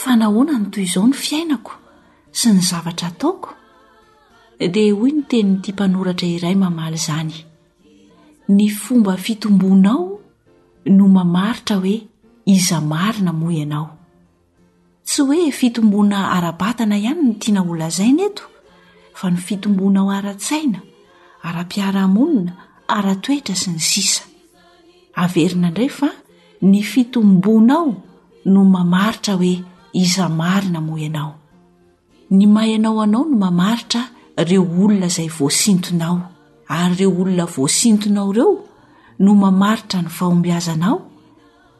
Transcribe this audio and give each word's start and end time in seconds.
fanahoana 0.00 0.52
no 0.58 0.66
toy 0.72 0.82
izao 0.88 1.04
ny 1.06 1.14
fiainako 1.22 1.74
sy 2.36 2.48
ny 2.56 2.60
zavatra 2.68 3.08
ataoko 3.12 3.50
dia 4.74 4.94
hoy 4.94 5.10
no 5.14 5.22
teninyitia 5.28 5.74
mpanoratra 5.74 6.28
iray 6.28 6.54
mamaly 6.56 6.96
izany 7.00 7.34
ny 8.48 8.68
fomba 8.82 9.16
fitombonao 9.24 10.18
no 10.96 11.08
mamaritra 11.08 11.76
hoe 11.76 11.96
iza 12.44 12.80
marina 12.80 13.32
mo 13.32 13.50
ianao 13.50 13.88
tsy 15.06 15.20
hoe 15.22 15.50
fitomboana 15.52 16.18
ara-batana 16.36 16.96
ihany 16.98 17.22
ny 17.26 17.32
tiana 17.40 17.60
olazaina 17.72 18.22
eto 18.30 18.44
fa 19.18 19.30
ny 19.30 19.36
fitomboanao 19.46 20.06
ara--tsaina 20.16 20.78
ara-piarahamonina 21.46 22.52
ara-toetra 22.96 23.54
sy 23.62 23.68
ny 23.74 23.80
sisa 23.90 24.22
averina 25.22 25.68
ndray 25.70 25.90
fa 25.98 26.08
ny 26.68 26.80
fitomboanao 26.90 27.86
no 28.52 28.60
mamaritra 28.74 29.34
hoe 29.40 29.54
iza 29.92 30.28
marina 30.28 30.80
mo 30.86 30.94
anao 31.06 31.34
ny 32.36 32.46
mahy 32.54 32.74
anao 32.80 33.00
anao 33.04 33.24
no 33.28 33.36
mamaritra 33.42 34.02
reo 34.48 34.62
olona 34.80 35.06
izay 35.12 35.28
voasintonao 35.36 36.16
ary 36.68 36.94
reo 36.98 37.10
olona 37.20 37.44
voasintonao 37.54 38.28
ireo 38.32 38.50
no 39.24 39.30
mamaritra 39.42 39.98
ny 40.04 40.08
vahombiazanao 40.16 40.96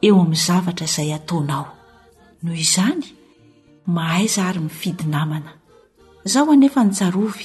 eo 0.07 0.15
amin'ny 0.21 0.41
zavatra 0.45 0.85
izay 0.89 1.09
ataonao 1.17 1.65
noho 2.43 2.55
izany 2.65 3.03
mahaiza 3.95 4.41
ary 4.49 4.59
mifidy 4.65 5.05
namana 5.13 5.51
zaho 6.31 6.51
anefa 6.55 6.79
nytsarovy 6.87 7.43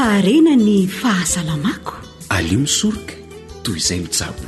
arena 0.00 0.56
ny 0.56 0.86
fahasalamako 1.00 1.92
alio 2.36 2.58
misoroka 2.64 3.12
toy 3.64 3.76
izay 3.80 4.00
misabo 4.06 4.40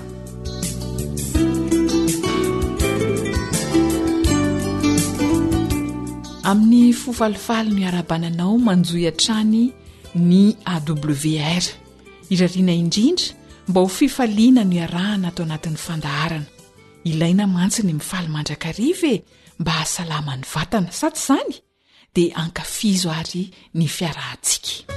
amin'ny 6.51 6.93
fofalifali 7.03 7.71
no 7.77 7.79
hiarabananao 7.85 8.55
manjohiantrany 8.67 9.63
ny 10.29 10.41
awr 10.75 11.65
irariana 12.33 12.73
indrindra 12.83 13.27
mba 13.69 13.79
ho 13.81 13.89
fifaliana 13.99 14.63
no 14.69 14.73
iarahana 14.81 15.27
atao 15.31 15.45
anatin'ny 15.47 15.79
fandaharana 15.87 16.49
ilaina 17.11 17.45
mantsiny 17.55 17.93
mifaly 18.01 18.29
mandrakaariva 18.35 19.09
e 19.17 19.23
mba 19.61 19.73
hahasalama 19.77 20.33
ny 20.41 20.45
vatana 20.55 20.89
sa 20.99 21.07
tsy 21.13 21.33
izany 21.33 21.61
de 22.15 22.31
ankafizo 22.37 23.09
ary 23.13 23.41
ny 23.75 23.87
fiarahntsika 23.89 24.95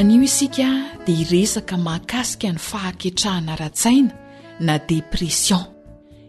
anio 0.00 0.22
isika 0.26 0.66
dia 1.06 1.16
hiresaka 1.20 1.76
mahakasika 1.84 2.50
ny 2.52 2.58
fahaketrahana 2.58 3.56
ra-tsaina 3.62 4.10
na 4.60 4.78
depression 4.90 5.62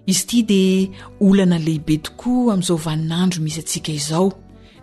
izy 0.05 0.21
ity 0.23 0.43
dia 0.43 1.07
olana 1.21 1.57
lehibe 1.57 1.97
tokoa 1.97 2.53
amin'izaovanandro 2.53 3.41
misy 3.45 3.59
antsika 3.65 3.91
izao 3.97 4.29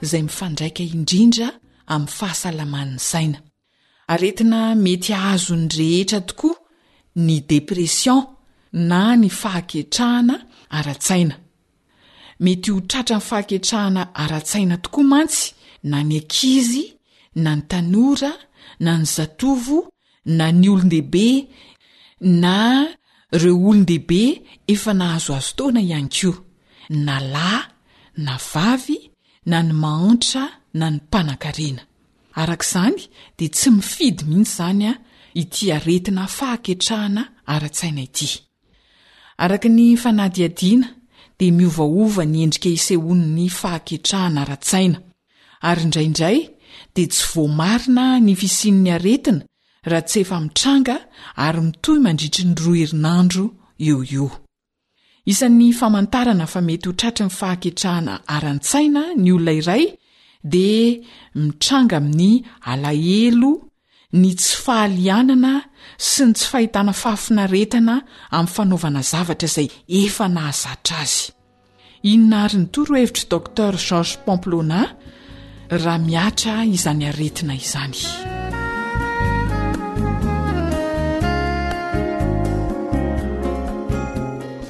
izay 0.02 0.22
mifandraika 0.26 0.82
indrindra 0.88 1.52
amin'ny 1.86 2.10
fahasalamany 2.18 2.98
saina 3.10 3.38
aretina 4.14 4.74
mety 4.84 5.14
azo 5.30 5.54
ny 5.62 5.68
rehetra 5.78 6.20
tokoa 6.20 6.57
ny 7.26 7.38
depression 7.52 8.20
na 8.88 9.04
ny 9.20 9.28
fahaketrahana 9.40 10.36
aratsaina 10.78 11.36
mety 12.44 12.70
ho 12.74 12.78
tratra 12.90 13.16
n'ny 13.18 13.26
fahanketrahana 13.30 14.02
aratsaina 14.24 14.76
tokoa 14.84 15.04
mantsy 15.12 15.44
na 15.90 15.98
ny 16.08 16.16
akizy 16.22 16.84
na 17.44 17.50
ny 17.56 17.62
tanora 17.70 18.32
na 18.84 18.92
ny 19.00 19.06
zatovo 19.16 19.78
na 20.38 20.46
ny 20.58 20.68
olondehibe 20.74 21.26
na 22.42 22.56
ireo 23.36 23.56
olondehibe 23.70 24.22
efa 24.74 24.92
nahazo 25.00 25.32
azo 25.40 25.52
toana 25.58 25.80
ihany 25.86 26.08
koa 26.16 26.38
na 27.06 27.16
lay 27.34 27.60
na 28.26 28.34
vavy 28.52 28.98
na 29.50 29.58
ny 29.66 29.72
mahantra 29.82 30.44
na 30.78 30.86
ny 30.92 30.96
mpanankarena 31.00 31.82
arak'izany 32.40 32.96
dea 33.38 33.50
tsy 33.54 33.68
mifidy 33.76 34.22
mihitsy 34.28 34.50
izany 34.54 34.84
a 34.86 34.92
ah, 34.92 34.98
ity 35.34 35.72
aretina 35.72 36.26
fahaketrahana 36.28 37.24
ara-tsaina 37.46 38.00
ity 38.08 38.28
araka 39.44 39.68
ny 39.68 39.96
fanadiadiana 40.02 40.88
dea 41.38 41.52
miovaova 41.58 42.24
ny 42.32 42.38
endrika 42.44 42.68
iseoni'ny 42.76 43.48
fahaketrahana 43.60 44.38
ara-tsaina 44.46 44.96
ary 45.60 45.82
indraindray 45.84 46.38
dea 46.94 47.06
tsy 47.12 47.24
voamarina 47.34 48.04
ny 48.24 48.32
fisini'ny 48.40 48.90
aretina 48.96 49.40
raha 49.90 50.02
tsy 50.08 50.18
efa 50.24 50.36
mitranga 50.44 50.96
ary 51.46 51.60
mitoy 51.66 51.98
mandritry 52.06 52.44
ny 52.50 52.54
ro 52.64 52.72
herinandro 52.74 53.44
eo 53.88 54.00
io 54.16 54.28
isan'ny 55.32 55.68
famantarana 55.80 56.46
fa 56.52 56.60
mety 56.66 56.88
ho 56.88 56.92
tratra 57.00 57.24
ny 57.28 57.34
fahaketrahana 57.40 58.14
aran-tsaina 58.36 59.02
ny 59.22 59.28
olona 59.36 59.52
iray 59.60 59.84
de 60.52 60.66
mitranga 61.42 61.94
amin'ny 62.00 62.32
alahelo 62.70 63.67
ny 64.08 64.30
tsy 64.40 64.56
fahalianana 64.64 65.50
sy 66.00 66.24
ny 66.30 66.34
tsy 66.34 66.46
fahitana 66.48 66.92
fahafinaretana 66.96 67.94
amin'ny 68.32 68.54
fanaovana 68.54 69.02
zavatra 69.10 69.46
izay 69.50 69.66
efa 70.00 70.24
nahazatra 70.34 70.96
azy 71.04 71.18
inna 72.12 72.36
ari 72.48 72.56
ny 72.62 72.66
torohevitra 72.72 73.24
docter 73.34 73.74
georges 73.86 74.12
pomplona 74.24 74.80
raha 75.84 75.98
miatra 76.08 76.54
izany 76.76 77.04
aretina 77.10 77.52
izany 77.62 77.98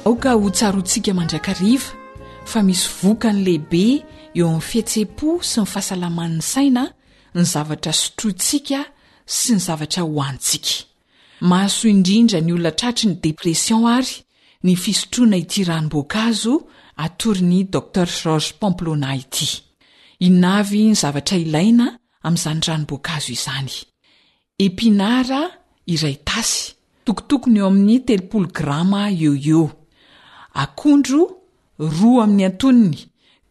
aoka 0.07 0.29
ho 0.41 0.47
tsarontsika 0.57 1.11
mandrakariva 1.17 1.89
fa 2.49 2.59
misy 2.67 2.85
vokan' 3.01 3.39
lehibe 3.47 3.85
eo 4.37 4.47
amin'ny 4.51 4.67
fihetse-po 4.69 5.29
sy 5.49 5.63
ny 5.63 5.67
fahasalamany 5.73 6.37
saina 6.51 6.83
ny 7.35 7.41
zavatra 7.53 7.93
sotrontsika 8.03 8.79
sy 9.37 9.53
ny 9.53 9.59
zavatra 9.67 10.03
hoantsika 10.13 10.71
mahasoa 11.49 11.89
indrindra 11.91 12.39
ny 12.41 12.51
olona 12.55 12.71
tratry 12.79 13.07
ny 13.11 13.15
depresion 13.25 13.83
ary 13.95 14.15
ny 14.65 14.73
fisotroana 14.83 15.37
ity 15.43 15.59
ranomboakazo 15.69 16.53
atoryny 17.05 17.59
doer 17.73 18.09
groge 18.15 18.49
pomplona 18.61 19.09
ity 19.21 19.49
inavy 20.27 20.81
ny 20.89 20.95
zavatra 21.03 21.37
ilaina 21.45 21.87
am'izany 22.27 22.61
ranombokazo 22.67 23.29
izany 23.37 23.69
epinara 24.65 25.41
iray 25.95 26.17
tasy 26.29 26.63
tokotokony 27.05 27.57
eo 27.61 27.67
amin'ny 27.71 27.97
telopoo 28.07 28.43
grama 28.57 29.01
eo 29.23 29.37
o 29.63 29.67
akondro 30.63 31.21
roa 31.95 32.23
amin'ny 32.25 32.45
atoniny 32.51 32.99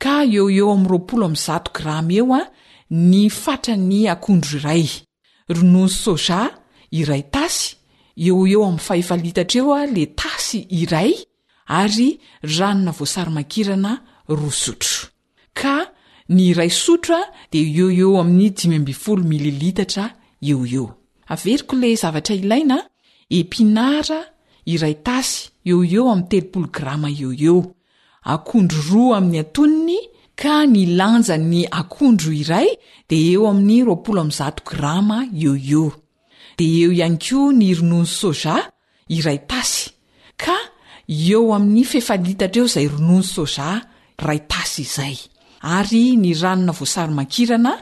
ka 0.02 0.14
eo 0.36 0.44
eo 0.58 0.72
mz 1.32 1.46
grama 1.76 2.12
eo 2.18 2.28
a 2.38 2.46
ny 3.10 3.22
fatrany 3.42 3.98
akondro 4.14 4.56
iray 4.62 4.86
rono 5.48 5.88
soja 5.88 6.50
iray 6.92 7.22
tasy 7.30 7.76
eo 8.28 8.46
eo 8.46 8.64
ami' 8.68 8.78
fahefalitatra 8.86 9.58
eo 9.60 9.72
a 9.74 9.82
le 9.86 10.04
tasy 10.20 10.60
iray 10.80 11.12
ary 11.80 12.08
ranona 12.58 12.90
voasarymakirana 12.98 13.92
roa 14.38 14.52
sotro 14.64 15.08
ka 15.58 15.74
ny 16.34 16.40
iray 16.52 16.70
sotro 16.84 17.14
a 17.16 17.22
di 17.52 17.60
eo 17.80 17.88
e 18.14 18.20
amin'ny 18.20 18.50
jifolo 18.86 19.22
mililitatra 19.32 20.04
eo 20.48 20.60
eo 20.66 20.86
averiko 21.32 21.76
ley 21.80 21.96
zavatra 22.02 22.34
ilaina 22.34 22.76
epinara 23.38 24.20
iray 24.72 24.94
tasy 25.06 25.48
eo 25.70 25.78
eo 25.94 26.04
am'ny 26.12 26.26
teloolo 26.30 26.68
grama 26.76 27.08
eo 27.22 27.30
eo 27.46 27.58
akondro 28.34 28.80
roa 28.90 29.16
amin'ny 29.18 29.38
antoniny 29.44 29.98
ka 30.38 30.56
ny 30.70 30.82
lanja 30.94 31.34
ny 31.52 31.60
akondro 31.80 32.30
iray 32.42 32.68
de 33.10 33.16
eo 33.32 33.42
amin'ny 33.50 33.80
grama 34.70 35.18
eo 35.44 35.54
o 35.82 35.84
de 36.58 36.66
eo 36.82 36.90
ihany 36.96 37.18
ko 37.26 37.40
ny 37.58 37.68
ronony 37.78 38.06
soja 38.20 38.56
iray 39.18 39.38
tasy 39.50 39.84
ka 40.42 40.54
eo 41.06 41.42
amin'ny 41.56 41.82
fefalitatra 41.92 42.60
eo 42.60 42.66
zay 42.74 42.86
ronony 42.94 43.24
soja 43.34 43.68
ray 44.26 44.40
tasy 44.52 44.82
izay 44.86 45.16
ary 45.78 46.04
ny 46.22 46.30
ranona 46.42 46.72
voasaryman-kirana 46.78 47.72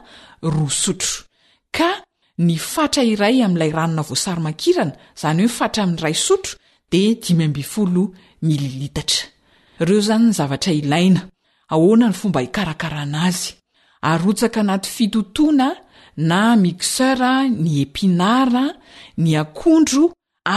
roa 0.53 0.71
sotro 0.83 1.15
ka 1.77 1.91
ny 2.47 2.55
fatra 2.73 3.03
iray 3.13 3.37
ami'ilay 3.45 3.71
ranona 3.79 4.03
vosaryma-kirana 4.11 4.95
zany 5.21 5.43
hoe 5.45 5.53
fatra 5.59 5.81
amin'ray 5.85 6.15
sotro 6.15 6.57
de 6.91 7.03
im 10.97 11.27
ahoana 11.75 12.09
ny 12.11 12.17
fomba 12.21 12.41
hikarakarana 12.47 13.19
azy 13.29 13.49
arotsaka 14.11 14.59
anaty 14.65 14.89
fitotona 14.97 15.69
na 16.31 16.41
mixera 16.65 17.31
ny 17.65 17.71
epinara 17.85 18.65
ny 19.25 19.31
akondro 19.43 20.05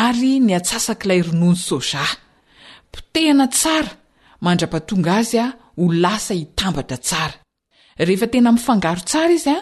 ary 0.06 0.32
niatsasaka 0.48 1.04
ilay 1.06 1.22
ronono 1.28 1.58
soja 1.70 2.06
tena 3.14 3.46
tsara 3.56 3.92
mandra-patonga 4.46 5.12
azy 5.20 5.36
a 5.46 5.46
ho 5.80 5.86
lasa 6.04 6.34
hitambatra 6.40 6.98
tsara 7.08 7.36
rehefa 8.08 8.28
tena 8.34 8.50
mifangaro 8.56 9.02
tsara 9.10 9.30
izy 9.38 9.52
a 9.58 9.60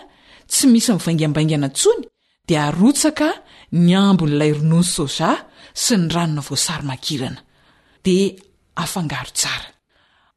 tsy 0.52 0.66
misy 0.72 0.92
mivaingambaingana 0.94 1.68
ntsony 1.72 2.02
di 2.48 2.54
arotsaka 2.68 3.28
ny 3.86 3.90
ambon'ilay 4.06 4.52
ronony 4.58 4.88
soja 4.96 5.30
sy 5.84 5.94
ny 6.00 6.06
ranona 6.16 6.42
voasarymakirana 6.48 7.40
de 8.06 8.16
fnga 8.92 9.22
tsr 9.38 9.64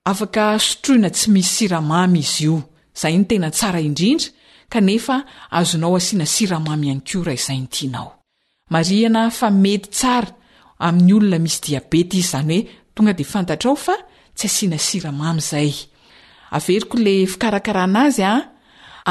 afaka 0.08 0.46
sotroina 0.66 1.10
tsy 1.16 1.26
misy 1.34 1.52
siramamy 1.56 2.18
izy 2.24 2.42
io 2.48 2.56
zay 3.00 3.14
ny 3.18 3.24
tena 3.28 3.48
tsara 3.56 3.80
indrindra 3.88 4.28
kanefa 4.72 5.16
azonao 5.58 5.96
asiana 6.00 6.26
siramamy 6.34 6.84
ihany 6.88 7.02
ko 7.06 7.18
raha 7.26 7.36
izay 7.42 7.60
ntianao 7.66 8.10
mariana 8.74 9.22
fa 9.38 9.48
mety 9.62 9.88
tsara 9.98 10.30
amin'ny 10.86 11.12
olona 11.16 11.38
misy 11.44 11.58
diabeta 11.64 12.14
izy 12.20 12.30
zany 12.32 12.48
hoe 12.50 12.68
tonga 12.94 13.12
de 13.18 13.24
fantatrao 13.32 13.76
fa 13.84 13.96
tsy 14.36 14.44
asiana 14.50 14.78
siramamy 14.88 15.40
zay 15.50 15.70
averiko 16.56 16.94
le 17.04 17.12
fikarakarana 17.32 18.00
azy 18.08 18.22
a 18.24 18.34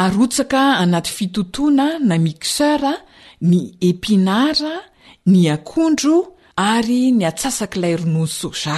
arotsaka 0.02 0.62
anaty 0.84 1.12
fitotoana 1.18 1.86
na 2.08 2.16
mixeura 2.26 2.94
ny 3.50 3.60
epinara 3.90 4.74
ny 5.32 5.40
akondro 5.56 6.16
ary 6.72 7.02
ny 7.18 7.24
atsasak'ilay 7.30 7.94
ronosoa 8.02 8.78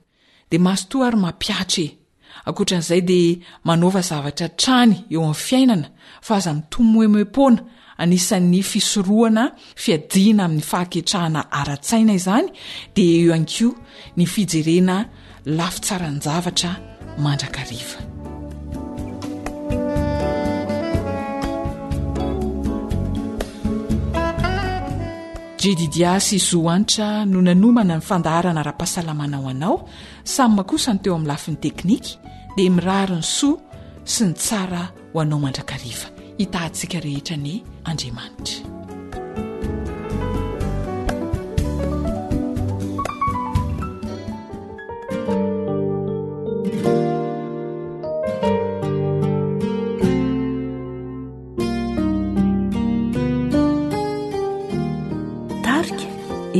de 0.51 0.57
mahasotoa 0.59 1.07
ary 1.07 1.17
mampiatra 1.25 1.83
e 1.85 1.87
ankoatran'izay 2.47 3.01
de 3.09 3.19
manaova 3.67 4.01
zavatra 4.09 4.47
trany 4.61 4.93
eo 5.13 5.21
amin'ny 5.23 5.39
fiainana 5.47 5.87
fa 6.27 6.33
aza 6.37 6.51
mito 6.57 6.79
moe 6.91 7.07
mem-poana 7.13 7.61
anisan'ny 8.03 8.61
fisorohana 8.71 9.43
fiadiana 9.83 10.43
amin'ny 10.47 10.65
faaketrahana 10.71 11.41
ara-tsaina 11.59 12.13
izany 12.21 12.47
de 12.95 13.03
eo 13.21 13.31
anko 13.39 13.67
ny 14.17 14.23
fijerena 14.33 14.95
lafi 15.57 15.79
tsarany 15.85 16.19
zavatra 16.25 16.71
mandrakariva 17.23 18.10
jdidiasy 25.69 26.35
izo 26.35 26.69
anitra 26.73 27.21
no 27.25 27.37
nanomana 27.41 27.93
ny 28.01 28.01
fandaharana 28.01 28.63
raha-pahasalamanao 28.65 29.45
anao 29.53 29.75
samy 30.33 30.55
mahkosany 30.57 30.99
teo 31.05 31.13
amin'ny 31.15 31.31
lafin'ny 31.31 31.59
teknika 31.61 32.17
dia 32.57 32.71
mirary 32.77 33.19
ny 33.21 33.21
soa 33.21 33.61
sy 34.13 34.25
ny 34.29 34.33
tsara 34.41 34.83
ho 35.13 35.17
anao 35.23 35.37
mandrakariva 35.45 36.09
hitantsika 36.41 36.97
rehetra 37.07 37.37
ny 37.45 37.53
andriamanitra 37.85 38.65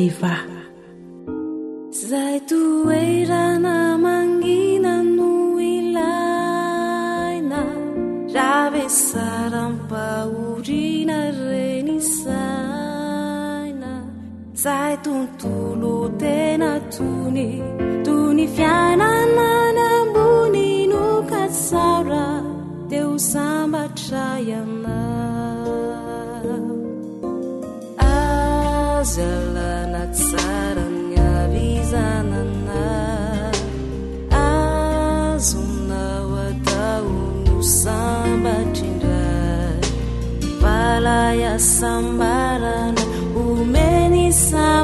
fa 0.10 0.34
zaitu 1.92 2.90
erana 2.92 3.98
mangina 4.04 5.04
nuilaina 5.04 7.58
rabesarampaurina 8.36 11.16
renisaina 11.44 13.92
zaitun 14.66 15.22
tulutena 15.38 16.70
tuni 16.98 17.50
tuni 18.06 18.46
fianananambuni 18.58 20.68
nuka 20.92 21.44
saura 21.64 22.28
teu 22.90 23.14
samba 23.32 23.84
traian 24.04 24.71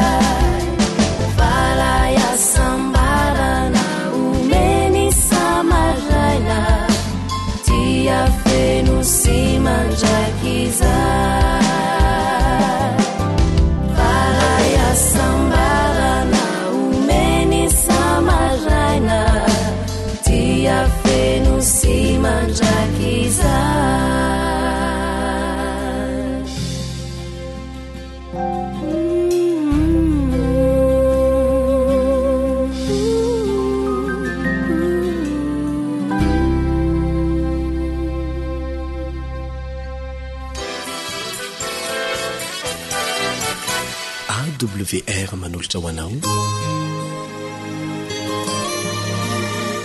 wr 44.63 45.37
manolotra 45.41 45.79
hoanao 45.81 46.11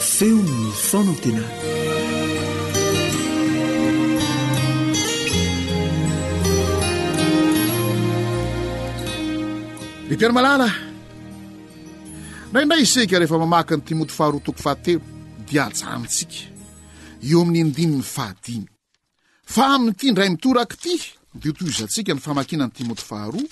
feomny 0.09 0.69
fonan 0.87 1.15
tena 1.23 1.43
depianmalala 10.09 10.67
nraindray 12.51 12.83
iseka 12.85 13.15
rehefa 13.19 13.37
mamaki 13.43 13.71
n'itimoty 13.75 14.11
faharoa 14.17 14.41
toko 14.45 14.59
fahatelo 14.65 15.01
dia 15.47 15.61
ajanytsika 15.69 16.37
eo 17.27 17.39
amin'ny 17.43 17.59
indininy 17.63 18.03
fahadimy 18.15 18.67
fa 19.53 19.63
amin'n'ity 19.73 20.07
ndray 20.11 20.29
mitoraky 20.29 20.75
ity 20.95 21.07
di 21.39 21.45
oto 21.49 21.61
izatsika 21.71 22.11
ny 22.15 22.19
famakina 22.25 22.63
nyitimoty 22.67 23.03
faharoa 23.11 23.51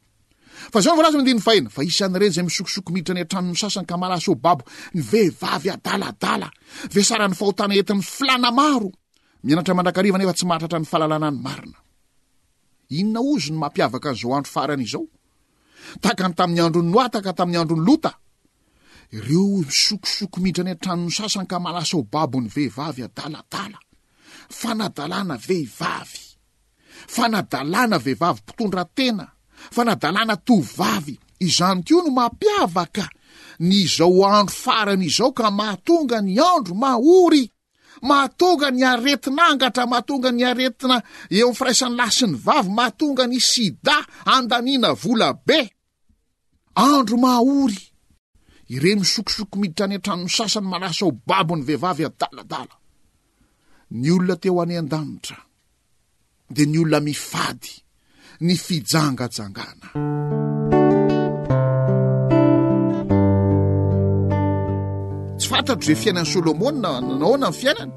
fa 0.69 0.77
zaho 0.81 0.95
ny 0.95 0.97
voalazy 1.01 1.17
mandinny 1.17 1.41
fahena 1.41 1.69
fa 1.73 1.81
isan'ny 1.83 2.19
reny 2.21 2.33
zay 2.35 2.43
misokosoko 2.45 2.91
miditra 2.93 3.13
any 3.17 3.21
antranony 3.25 3.57
sasany 3.57 3.87
ka 3.89 3.97
malasa 3.97 4.31
o 4.31 4.35
babo 4.35 4.63
ny 4.95 5.01
vehivavy 5.11 5.69
adaladala 5.73 6.49
vesaran'ny 6.93 7.35
fahotana 7.39 7.73
etin'ny 7.81 8.03
filana 8.13 8.49
maromianatramandrakarivanefa 8.59 10.33
tsy 10.37 10.45
mahatratra 10.49 10.77
ny 10.81 10.85
fahalalana 10.91 11.27
any 11.33 11.41
marinainona 11.45 13.19
ozny 13.33 13.57
mampiavaka 13.63 14.07
an'zaoandro 14.13 14.49
frazao 14.55 15.03
tahaka 16.03 16.23
ny 16.29 16.33
tamin'ny 16.39 16.61
androny 16.67 16.89
noata 16.95 17.19
ka 17.25 17.31
tamin'ny 17.39 17.57
androny 17.61 17.81
lota 17.87 18.11
ireo 19.17 19.43
misokosoko 19.67 20.37
midtra 20.43 20.61
any 20.63 20.73
atranono 20.77 21.09
sasan 21.17 21.45
ka 21.49 21.57
malasao 21.65 22.01
babony 22.13 22.49
vehivavy 22.55 23.01
daladfnadvehivav 23.17 26.09
fanadalàna 27.15 27.97
vehivavy 28.05 28.41
mpitondratena 28.45 29.25
fa 29.69 29.83
nadalàna 29.85 30.35
to 30.47 30.55
vavy 30.75 31.17
izany 31.45 31.81
koa 31.87 32.03
no 32.05 32.11
mampiavaka 32.15 33.05
ny 33.61 33.85
zao 33.97 34.23
andro 34.25 34.53
farana 34.53 35.05
izao 35.05 35.31
ka 35.33 35.51
mahatonga 35.51 36.21
ny 36.21 36.35
andro 36.55 36.73
mahory 36.73 37.43
mahatonga 38.01 38.71
ny 38.71 38.81
aretinangatra 38.91 39.85
mahatonga 39.85 40.31
ny 40.31 40.43
aretina 40.51 40.97
eo 41.29 41.47
am'ny 41.49 41.57
firaisan'ny 41.57 41.95
la 41.97 42.07
syny 42.17 42.33
vavy 42.45 42.69
mahatonga 42.77 43.23
ny 43.27 43.37
sida 43.39 43.97
andaniana 44.25 44.91
volabe 44.97 45.61
andro 46.75 47.17
mahory 47.17 47.77
iren 48.73 48.99
misokosoko 49.01 49.55
miditra 49.59 49.85
any 49.85 49.95
an-tranonny 49.99 50.31
sasany 50.37 50.67
malasa 50.71 51.05
ho 51.05 51.11
babony 51.27 51.63
vehivavy 51.67 52.05
a 52.07 52.09
daladala 52.19 52.75
ny 53.99 54.09
olona 54.11 54.35
teo 54.41 54.57
any 54.63 54.77
an-danitra 54.81 55.37
de 56.55 56.63
ny 56.65 56.77
olona 56.81 56.99
mifady 57.03 57.80
ny 58.45 58.55
fijangajanganatsy 58.57 59.85
fatatre 65.49 65.93
fiainanysolomon 66.01 66.77
anaona 66.93 67.47
y 67.49 67.53
fiainany 67.59 67.91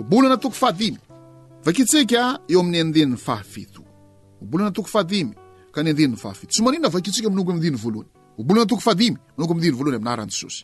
bolana 0.09 0.37
vaiatoo 0.37 0.51
fahailohabolna 0.51 0.51
too 0.51 0.51
ahaaktsia 0.51 2.39
eo 2.53 2.59
amin'ny 2.63 2.79
adeniy 2.87 3.15
fahafeto 3.27 3.81
obolana 4.43 4.71
toko 4.77 4.87
fahadimy 4.93 5.33
ka 5.73 5.79
ny 5.83 5.89
andeniny 5.91 6.17
fahafito 6.23 6.51
tsy 6.53 6.61
maniona 6.65 6.89
vakitsika 6.95 7.27
minogo 7.31 7.51
mindiny 7.55 7.77
voalohany 7.85 8.09
obolana 8.37 8.65
toko 8.67 8.81
fadimy 8.81 9.17
manonko 9.35 9.53
midiny 9.53 9.75
voaloany 9.77 9.97
aminah 9.99 10.15
rany 10.19 10.31
jesosy 10.33 10.63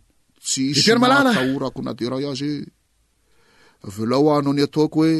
tsys 0.47 0.87
malalaorako 1.03 1.79
nadeaazlao 1.87 4.27
anaony 4.37 4.61
ataoko 4.67 4.99
oe 5.05 5.13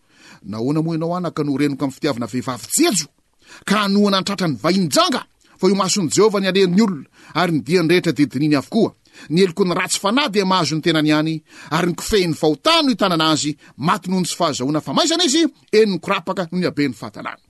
nahoana 0.41 0.81
moa 0.81 0.95
ianao 0.95 1.17
anaka 1.17 1.43
no 1.43 1.57
renoko 1.57 1.83
amin'ny 1.85 1.91
fitiavana 1.95 2.25
vehivavyjejo 2.33 3.07
ka 3.69 3.87
noho 3.93 4.09
na 4.11 4.17
antratra 4.21 4.47
ny 4.49 4.55
vainyjanga 4.63 5.21
fa 5.59 5.65
eo 5.69 5.75
mason' 5.75 6.09
jehovah 6.15 6.41
ny 6.41 6.47
aleny 6.49 6.81
olona 6.85 7.07
ary 7.39 7.51
nydianyrehetra 7.57 8.11
dedininy 8.19 8.55
avokoa 8.59 8.89
ny 9.29 9.39
eloko 9.45 9.63
ny 9.67 9.73
ratsy 9.77 9.99
fanadya 10.03 10.43
mahazony 10.51 10.81
tenany 10.85 11.11
any 11.19 11.35
ary 11.77 11.87
ny 11.87 11.95
kofehiny 11.99 12.33
fahotan 12.41 12.81
no 12.85 12.89
itanana 12.95 13.25
azy 13.33 13.51
maty 13.77 14.07
noho 14.09 14.21
ny 14.21 14.25
tsy 14.27 14.35
fahazahoana 14.39 14.81
fa 14.85 14.91
maizana 14.97 15.23
izy 15.29 15.41
eni 15.77 15.89
nykorapaka 15.93 16.49
nohony 16.51 16.67
aben'ny 16.67 16.93
fahatalaamoooo 16.93 17.49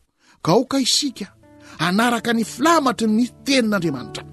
kaoka 0.45 0.77
isika 0.85 1.25
anaraka 1.87 2.31
ny 2.37 2.43
filamatry 2.53 3.07
ny 3.17 3.25
tenin'andriamanitra 3.45 4.23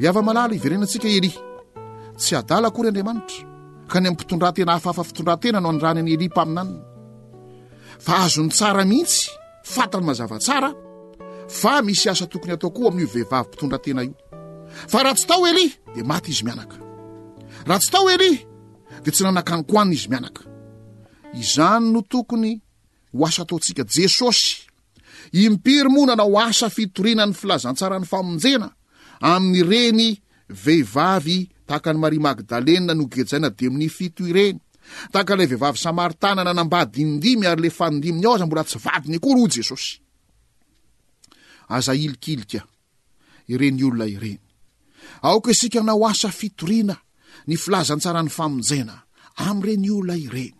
ry 0.00 0.06
hava-malala 0.08 0.52
iverenantsika 0.58 1.08
elia 1.18 1.36
tsy 2.20 2.32
adalakory 2.40 2.88
andriamanitra 2.90 3.42
ka 3.90 3.96
ny 4.00 4.06
amin'ny 4.06 4.18
pitondrantena 4.20 4.72
hafahafa 4.78 5.02
fitondrantena 5.10 5.58
no 5.64 5.68
any 5.74 5.80
rany 5.84 6.00
an'y 6.02 6.12
elia 6.16 6.30
mpaminanyny 6.32 6.76
fa 8.06 8.14
azon'ny 8.24 8.50
tsara 8.56 8.84
mihitsy 8.90 9.20
fatany 9.74 10.04
mazavatsara 10.08 10.70
fa 11.60 11.72
misy 11.86 12.06
asa 12.12 12.26
tokony 12.32 12.52
atao 12.54 12.70
koa 12.76 12.88
amin'io 12.94 13.08
vehivavympitondrantena 13.14 14.02
io 14.08 14.14
fa 14.90 14.98
raha 15.04 15.16
tsy 15.18 15.26
tao 15.30 15.42
elihy 15.50 15.70
dia 15.94 16.04
maty 16.10 16.30
izy 16.34 16.44
mianaka 16.46 16.76
raha 17.68 17.78
tsy 17.82 17.90
tao 17.96 18.06
ely 18.16 18.36
dia 19.04 19.12
tsy 19.12 19.22
nanakanykohanina 19.24 19.94
izy 20.00 20.08
mianaka 20.12 20.42
izany 21.40 21.86
no 21.92 22.00
tokony 22.12 22.52
ho 23.16 23.26
asa 23.26 23.42
ataontsika 23.42 23.82
jesosy 23.94 24.46
impiry 25.42 25.88
mona 25.88 26.14
na 26.16 26.24
ho 26.28 26.34
asa 26.48 26.66
fitoriana 26.76 27.24
ny 27.28 27.34
filazantsarany 27.40 28.06
famonjena 28.12 28.68
amin'n'ireny 29.32 30.02
vehivavy 30.64 31.38
tahaka 31.68 31.90
ny 31.92 31.98
mariea 32.04 32.24
magdalea 32.26 32.80
nogejaina 33.00 33.48
demin'ni 33.58 33.88
fito 33.98 34.22
ireny 34.30 34.56
taka 35.14 35.32
ilay 35.36 35.46
vehivavy 35.52 35.78
samaritana 35.86 36.40
na 36.44 36.52
nambady 36.58 36.96
inidimy 37.04 37.44
ary 37.50 37.62
le 37.68 37.70
fanindiminy 37.78 38.24
ao 38.26 38.34
aza 38.36 38.46
mbola 38.46 38.64
tsy 38.68 38.78
vadiny 38.86 39.16
akoa 39.20 39.34
ro 39.38 39.44
a 39.44 39.52
jesosy 39.56 39.92
aza 41.76 41.92
ilikilika 42.04 42.60
ireny 43.52 43.78
olona 43.86 44.06
ireny 44.16 44.40
aoka 45.28 45.48
isika 45.54 45.78
na 45.84 45.92
o 45.92 46.02
asa 46.12 46.28
fitoriana 46.40 46.96
ny 47.50 47.56
filazantsarany 47.60 48.30
famonjena 48.38 48.96
amin'yireny 49.48 49.90
olona 49.98 50.16
ireny 50.24 50.54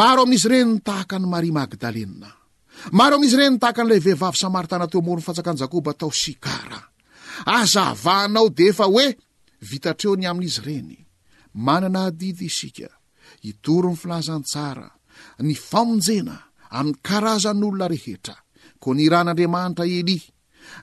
maro 0.00 0.22
amin'izy 0.26 0.48
ireny 0.48 0.72
ny 0.76 0.80
tahaka 0.88 1.16
ny 1.18 1.26
maria 1.34 1.54
magdalea 1.58 2.08
maro 2.98 3.14
amin'izy 3.18 3.36
ireny 3.40 3.54
ntahaka 3.56 3.82
n'ilay 3.84 4.00
vehivavy 4.06 4.38
samaritana 4.44 4.86
teo 4.92 5.00
amoron'ny 5.04 5.24
fantsakany 5.28 5.58
jakoba 5.64 5.92
tao 6.00 6.12
sy 6.22 6.32
kara 6.44 6.80
azavahanao 7.60 8.48
de 8.58 8.68
fa 8.78 8.86
hoe 8.92 9.08
vitatreony 9.70 10.24
amin'izy 10.30 10.60
ireny 10.64 10.90
manana 11.66 12.00
adidy 12.12 12.46
isika 12.52 12.88
hitory 13.44 13.88
ny 13.92 13.96
filazantsara 14.02 14.88
ny 15.46 15.54
famonjena 15.68 16.36
amin'ny 16.78 17.00
karazan'olona 17.06 17.86
rehetra 17.94 18.36
koa 18.82 18.92
ny 18.96 19.04
ran'andriamanitra 19.12 19.84
elia 19.98 20.26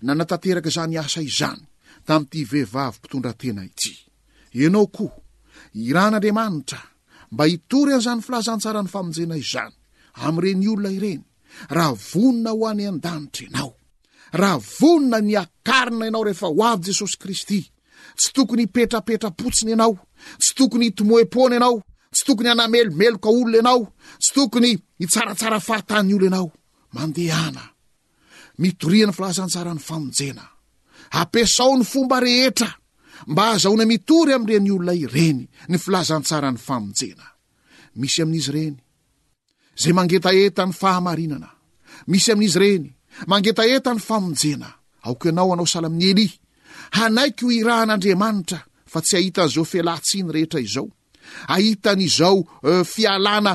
nanatanteraka 0.06 0.70
izany 0.74 0.96
asa 1.04 1.22
izany 1.32 1.62
tamin'nity 2.10 2.40
vehivavympitondra 2.52 3.34
tena 3.42 3.62
ity 3.72 3.94
ianao 4.54 4.86
koa 4.88 5.16
iran'andriamanitra 5.74 6.80
mba 7.32 7.44
hitory 7.46 7.92
an'izany 7.96 8.22
filazantsara 8.26 8.82
ny 8.84 8.90
famonjena 8.94 9.36
izany 9.44 9.74
amin'ireny 10.26 10.66
olona 10.68 10.90
ireny 10.98 11.22
raha 11.76 11.94
vonona 12.14 12.52
ho 12.58 12.64
any 12.72 12.86
an-danitra 12.92 13.46
ianao 13.48 13.72
raha 14.42 14.60
vonona 14.80 15.20
ny 15.28 15.36
akarina 15.44 16.06
ianao 16.08 16.24
rehefa 16.28 16.48
ho 16.52 16.60
avy 16.72 16.84
jesosy 16.88 17.18
kristy 17.22 17.60
tsy 18.20 18.30
tokony 18.36 18.64
hipetrapetra-potsina 18.66 19.72
ianao 19.74 19.94
tsy 20.42 20.52
tokony 20.58 20.86
itomoe-pona 20.92 21.56
anao 21.60 21.78
tsy 22.14 22.24
tokony 22.28 22.50
anamelomeloka 22.54 23.30
olona 23.36 23.56
ianao 23.60 23.82
tsy 24.24 24.32
tokony 24.38 24.72
hitsaratsara 25.02 25.60
fahatany 25.68 26.12
olo 26.18 26.26
ianao 26.28 26.48
mandehana 26.96 27.64
mitorian'ny 28.62 29.16
filazantsarany 29.18 29.80
famonjena 29.88 30.44
apsaony 31.22 31.84
fomba 31.92 32.18
rehetra 32.28 32.70
mba 33.28 33.48
azahona 33.52 33.86
mitory 33.86 34.34
am'ireny 34.34 34.70
olona 34.74 34.94
ireny 35.04 35.40
ny 35.70 35.78
filazantsaran'ny 35.84 36.60
famonjena 36.66 37.26
misy 38.02 38.22
amin'izy 38.24 38.52
reny 38.56 38.76
zay 39.82 39.94
mangeta 39.96 40.32
etan'ny 40.46 40.74
fahamarinana 40.82 41.50
misy 42.12 42.32
amin'izy 42.34 42.60
reny 42.64 42.86
mangeta 43.30 43.66
eta 43.76 43.94
ny 43.94 44.02
famonjena 44.08 44.70
aoka 45.06 45.30
ianao 45.30 45.54
anao 45.54 45.68
salamin'ny 45.76 46.06
eli 46.12 46.28
hanaiky 46.98 47.44
ho 47.46 47.52
irahan'andriamanitra 47.60 48.60
fa 48.92 49.00
tsy 49.06 49.16
ahitan'zao 49.20 49.64
fialatsiny 49.72 50.30
rehetra 50.36 50.60
izao 50.66 50.88
ahitan'izao 51.54 52.38
fialana 52.94 53.54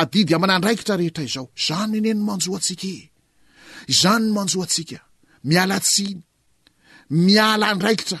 adidy 0.00 0.34
amana 0.36 0.58
ndraikitra 0.58 0.94
rehetra 1.00 1.22
izao 1.28 1.46
zany 1.64 1.94
ene 1.98 2.12
no 2.18 2.24
manjo 2.28 2.50
antsika 2.58 2.90
e 3.86 3.92
zany 4.00 4.24
no 4.28 4.32
manjoa 4.42 4.64
atsika 4.66 4.98
mialatsiny 5.48 6.20
mialandraikitra 7.24 8.20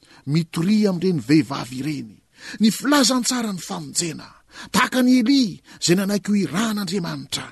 mitori 0.25 0.85
amnreny 0.87 1.19
vehivavy 1.21 1.75
ireny 1.79 2.15
ny 2.59 2.71
filazantsara 2.71 3.51
ny 3.53 3.59
famonjena 3.61 4.27
tahaka 4.73 4.99
n'y 5.01 5.19
eli 5.21 5.43
zay 5.83 5.95
nanaiky 5.97 6.31
ho 6.31 6.35
iran'andriamanitra 6.45 7.45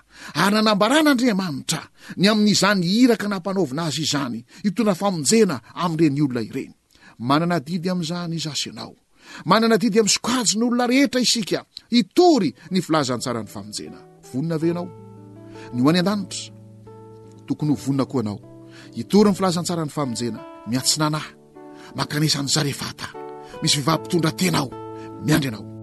ary 0.43 0.53
nanambaran'andriamanitra 0.55 1.82
ny 2.21 2.25
amin'n'izany 2.32 2.84
iraka 3.01 3.27
nampanaovina 3.32 3.84
azy 3.89 4.01
izany 4.08 4.39
itona 4.67 4.93
famonjena 5.01 5.55
amreny 5.86 6.17
olona 6.21 6.41
ireny 6.49 6.71
anandi 7.34 7.73
am'izany 7.93 8.36
zas 8.45 8.62
aaomananadidy 8.69 9.97
amin'ny 9.99 10.10
sokajo 10.15 10.53
nyolona 10.60 10.86
rehetra 10.91 11.19
isika 11.25 11.60
itory 11.99 12.49
ny 12.73 12.79
filazansarany 12.86 13.49
aenazsnyaetnanah 19.03 21.38
mankanisan' 21.95 22.49
zarehefa 22.49 22.86
ta 22.97 23.08
misy 23.62 23.78
vivahmpitondra 23.82 24.32
tenao 24.32 24.67
miandry 25.25 25.47
anao 25.49 25.78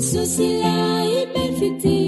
سوسلاي 0.00 1.26
بلفتي 1.34 1.99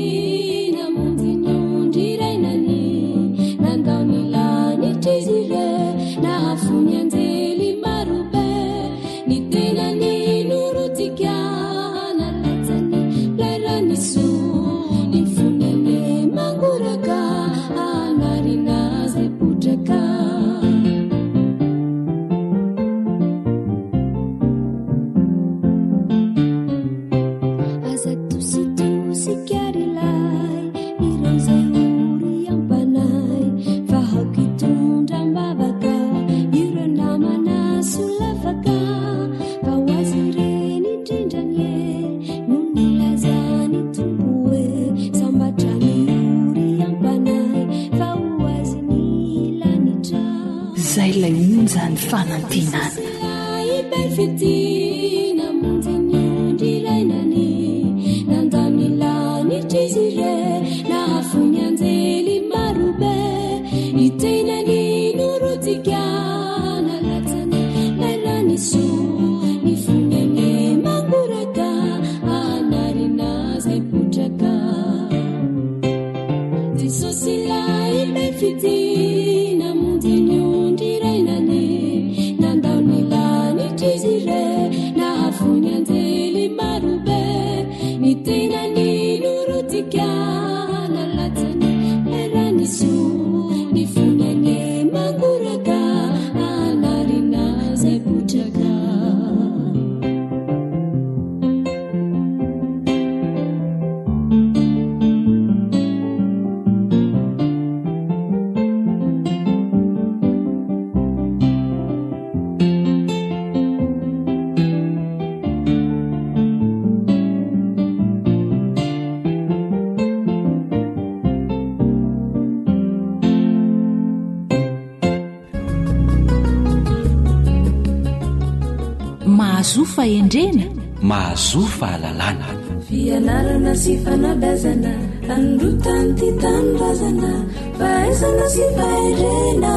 mahazo 131.08 131.60
fahalalana 131.78 132.48
fianarana 132.88 133.72
sy 133.82 133.92
fanabazana 134.04 134.92
androtany 135.34 136.10
ty 136.18 136.28
tanonrazana 136.42 137.30
fa 137.76 137.84
aisana 138.02 138.46
sy 138.54 138.64
fahirena 138.76 139.72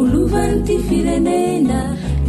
olovan'ny 0.00 0.60
ty 0.66 0.74
firenena 0.86 1.78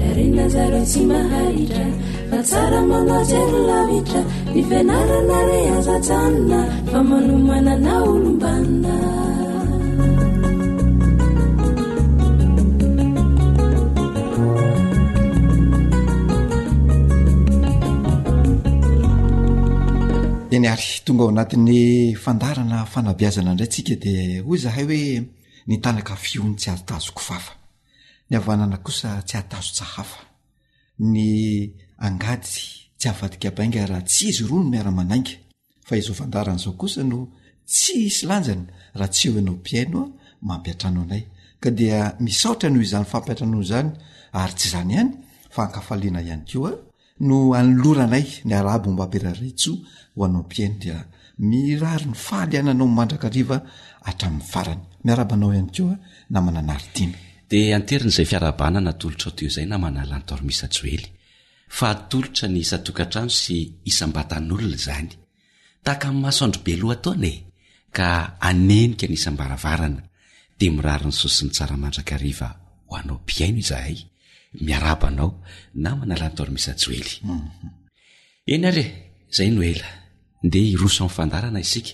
arena 0.09 0.43
zaro 0.53 0.81
tsy 0.89 1.01
maha 1.11 1.41
itra 1.63 1.87
fa 2.33 2.39
tsara 2.47 2.81
malatsy 2.89 3.37
rolavitra 3.51 4.21
ny 4.57 4.61
fianarana 4.69 5.37
re 5.49 5.61
azatsanona 5.77 6.59
fa 6.89 6.99
manomana 7.09 7.73
na 7.85 7.93
olombanina 8.09 8.95
ary 20.73 20.87
tonga 21.05 21.23
ao 21.23 21.29
anatin'ny 21.33 22.15
fandarana 22.23 22.79
fanabiazana 22.93 23.51
indray 23.53 23.69
tsika 23.73 23.95
de 24.03 24.13
hoy 24.45 24.57
zahay 24.65 24.85
oe 24.95 25.01
nitanakafiony 25.69 26.55
tsy 26.59 26.69
atazokofafa 26.75 27.53
ny 28.29 28.33
avanana 28.39 28.77
kosa 28.85 29.09
tsy 29.27 29.35
atazo 29.41 29.69
tsahafa 29.75 30.19
ny 31.11 31.17
angady 32.05 32.47
tsy 32.99 33.05
ahavadikaabainga 33.09 33.81
raha 33.91 34.03
ts 34.09 34.17
izy 34.29 34.43
rono 34.49 34.65
miara-manainga 34.71 35.33
fa 35.87 35.93
izao 35.97 36.15
fandarana 36.19 36.61
zao 36.63 36.73
kosa 36.81 37.01
no 37.03 37.17
tsy 37.73 37.93
isy 38.09 38.21
lanjana 38.29 38.65
raha 38.99 39.11
tsy 39.13 39.23
eo 39.29 39.37
enao 39.39 39.57
piainoa 39.65 40.07
mampiatrano 40.47 41.01
anay 41.03 41.23
ka 41.61 41.69
dia 41.77 42.15
misaotra 42.23 42.69
noho 42.69 42.83
izany 42.87 43.05
fampiatranon 43.11 43.63
zany 43.71 43.89
ary 44.39 44.53
tsy 44.55 44.67
izany 44.67 44.91
ihany 44.93 45.11
fa 45.53 45.61
nkafaliana 45.67 46.21
ihany 46.27 46.43
keoa 46.49 46.86
no 47.19 47.53
anoloranay 47.57 48.27
ny 48.45 48.53
arabo 48.53 48.89
ombamberaritso 48.93 49.71
ho 50.15 50.19
anao 50.25 50.43
mpiaino 50.47 50.77
dea 50.83 50.99
miraro 51.49 52.05
ny 52.13 52.17
faly 52.25 52.53
iana 52.57 52.71
anao 52.71 52.87
nmandraka 52.89 53.27
riva 53.35 53.57
hatramin'ny 54.07 54.45
farany 54.51 54.81
miarabanao 55.05 55.49
ihany 55.53 55.71
keoa 55.75 55.95
namana 56.33 56.61
nary 56.69 56.87
tiany 56.93 57.13
dea 57.51 57.73
anterin'izay 57.77 58.27
fiarabanana 58.31 58.91
tolotra 59.01 59.27
o 59.33 59.33
teo 59.37 59.47
izay 59.51 59.65
namana 59.71 60.01
lantormisa 60.11 60.65
joely 60.75 61.07
fa 61.77 61.85
atolotra 61.95 62.45
ny 62.53 62.59
satokantrano 62.69 63.31
sy 63.41 63.55
isam-ba 63.89 64.21
tan'olona 64.31 64.77
zany 64.85 65.09
tahaka 65.85 66.07
n'y 66.13 66.19
mahasoandro 66.23 66.59
beloha 66.67 66.97
taone 67.03 67.31
ka 67.97 68.07
anenika 68.47 69.05
nisambaravarana 69.11 70.01
de 70.59 70.65
mirary 70.75 71.05
ny 71.09 71.13
saosiny 71.19 71.49
tsaramandrakariva 71.55 72.47
ho 72.87 72.93
anao 72.99 73.17
piaino 73.27 73.57
izahay 73.65 73.97
miarabanao 74.63 75.37
na 75.77 75.93
manalantormisajely 75.93 77.21
enare 78.53 78.83
zay 79.35 79.49
no 79.53 79.61
ela 79.61 79.89
dea 80.51 80.67
iroso 80.73 81.01
ain'ny 81.05 81.15
fandarana 81.17 81.59
isika 81.65 81.93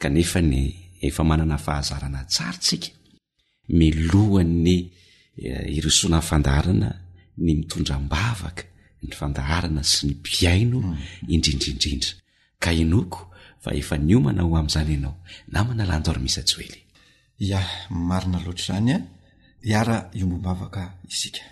kanefa 0.00 0.40
ny 0.50 0.58
efa 1.06 1.22
manana 1.30 1.56
fahazarana 1.66 2.20
tsari 2.32 2.58
tsika 2.64 2.90
milohan 3.78 4.50
ny 4.64 4.68
eh, 5.44 5.76
irosona 5.76 6.18
ny 6.20 6.24
fandaharana 6.28 6.88
ny 7.44 7.46
mitondram-bavaka 7.46 8.64
ny 9.06 9.12
fandaharana 9.18 9.82
sy 9.92 10.00
ny 10.08 10.14
biaino 10.24 10.78
indrindrindrindra 11.34 12.12
ka 12.62 12.70
inoko 12.82 13.20
fa 13.62 13.70
efa 13.80 13.94
ny 14.06 14.12
omana 14.18 14.40
ho 14.46 14.52
am'zany 14.62 14.92
ianao 14.96 15.12
na 15.52 15.58
manalantormisajoely 15.68 16.80
ia 17.44 17.60
marina 18.08 18.38
loatra 18.44 18.64
zany 18.76 18.92
a 18.92 18.96
eh? 18.98 19.02
iara 19.70 19.96
iombambavaka 20.18 20.82
isika 21.12 21.42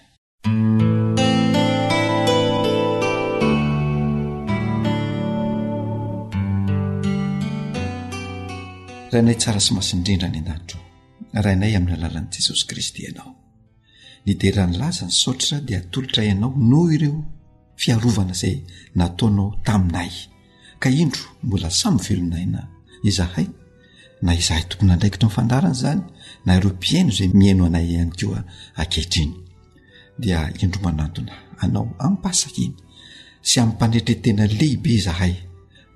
rahainay 9.12 9.37
tsara 9.37 9.61
sy 9.61 9.74
masinindrindra 9.74 10.31
ny 10.31 10.40
an-dantro 10.42 10.81
rahainay 11.35 11.77
amin'ny 11.77 11.98
alalan'ii 11.98 12.35
jesosy 12.38 12.64
kristy 12.70 13.01
ianao 13.09 13.33
nideriranylaza 14.27 15.03
ny 15.09 15.14
saotra 15.22 15.57
dia 15.66 15.79
atolotra 15.83 16.22
ianao 16.31 16.51
noho 16.70 16.87
ireo 16.96 17.20
fiarovana 17.83 18.35
izay 18.37 18.57
nataonao 18.98 19.48
taminay 19.66 20.12
ka 20.83 20.88
indro 21.03 21.24
mbola 21.46 21.68
samy 21.81 21.98
velonaina 22.07 22.61
izahay 23.09 23.48
na 24.24 24.31
izahay 24.40 24.64
tokony 24.70 24.92
andraikitro 24.94 25.27
mifandarana 25.31 25.74
zany 25.83 26.03
na 26.46 26.51
ireo 26.59 26.70
mpiaino 26.79 27.11
izay 27.14 27.29
miaino 27.40 27.64
anay 27.68 27.87
hany 28.01 28.12
keoa 28.18 28.40
akehitriny 28.83 29.35
dia 30.18 30.50
indro 30.62 30.81
manatona 30.83 31.33
anao 31.62 31.94
ampasakiny 32.02 32.74
sy 33.48 33.57
amin'mpanretretena 33.62 34.44
lehibe 34.59 34.94
zahay 35.07 35.35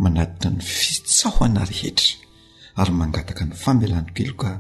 manatitra 0.03 0.49
ny 0.57 0.61
fitsahoana 0.79 1.63
rehetra 1.73 2.11
ary 2.81 2.93
mangataka 3.01 3.45
ny 3.49 3.55
famelanokelo 3.63 4.35
ka 4.43 4.51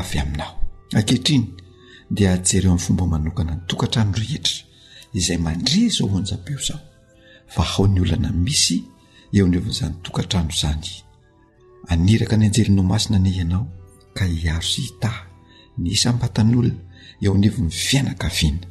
avy 0.00 0.16
aminao 0.22 0.52
akehitriny 0.98 1.46
dia 2.16 2.32
jereo 2.46 2.70
amin'ny 2.70 2.84
fomba 2.86 3.04
manokana 3.14 3.52
ny 3.56 3.62
tokatrano 3.70 4.12
rehetra 4.22 4.56
izay 5.18 5.38
mandrea 5.46 5.88
zao 5.96 6.06
hoanjabeo 6.12 6.58
zano 6.68 6.84
fa 7.54 7.62
hao 7.70 7.84
ny 7.94 7.98
olana 8.04 8.30
misy 8.46 8.76
eo 9.36 9.44
aneovin'zany 9.46 9.94
tokatrandro 10.04 10.56
zany 10.62 10.88
aniraka 11.92 12.34
ny 12.38 12.44
anjelinao 12.48 12.84
masina 12.92 13.18
ny 13.24 13.30
ianao 13.40 13.64
ka 14.16 14.24
hiaro 14.38 14.62
sy 14.72 14.80
hitah 14.86 15.16
ny 15.82 15.90
sambatan'olona 16.02 16.76
eo 17.24 17.30
anevi'ny 17.36 17.70
fiainakaviana 17.86 18.66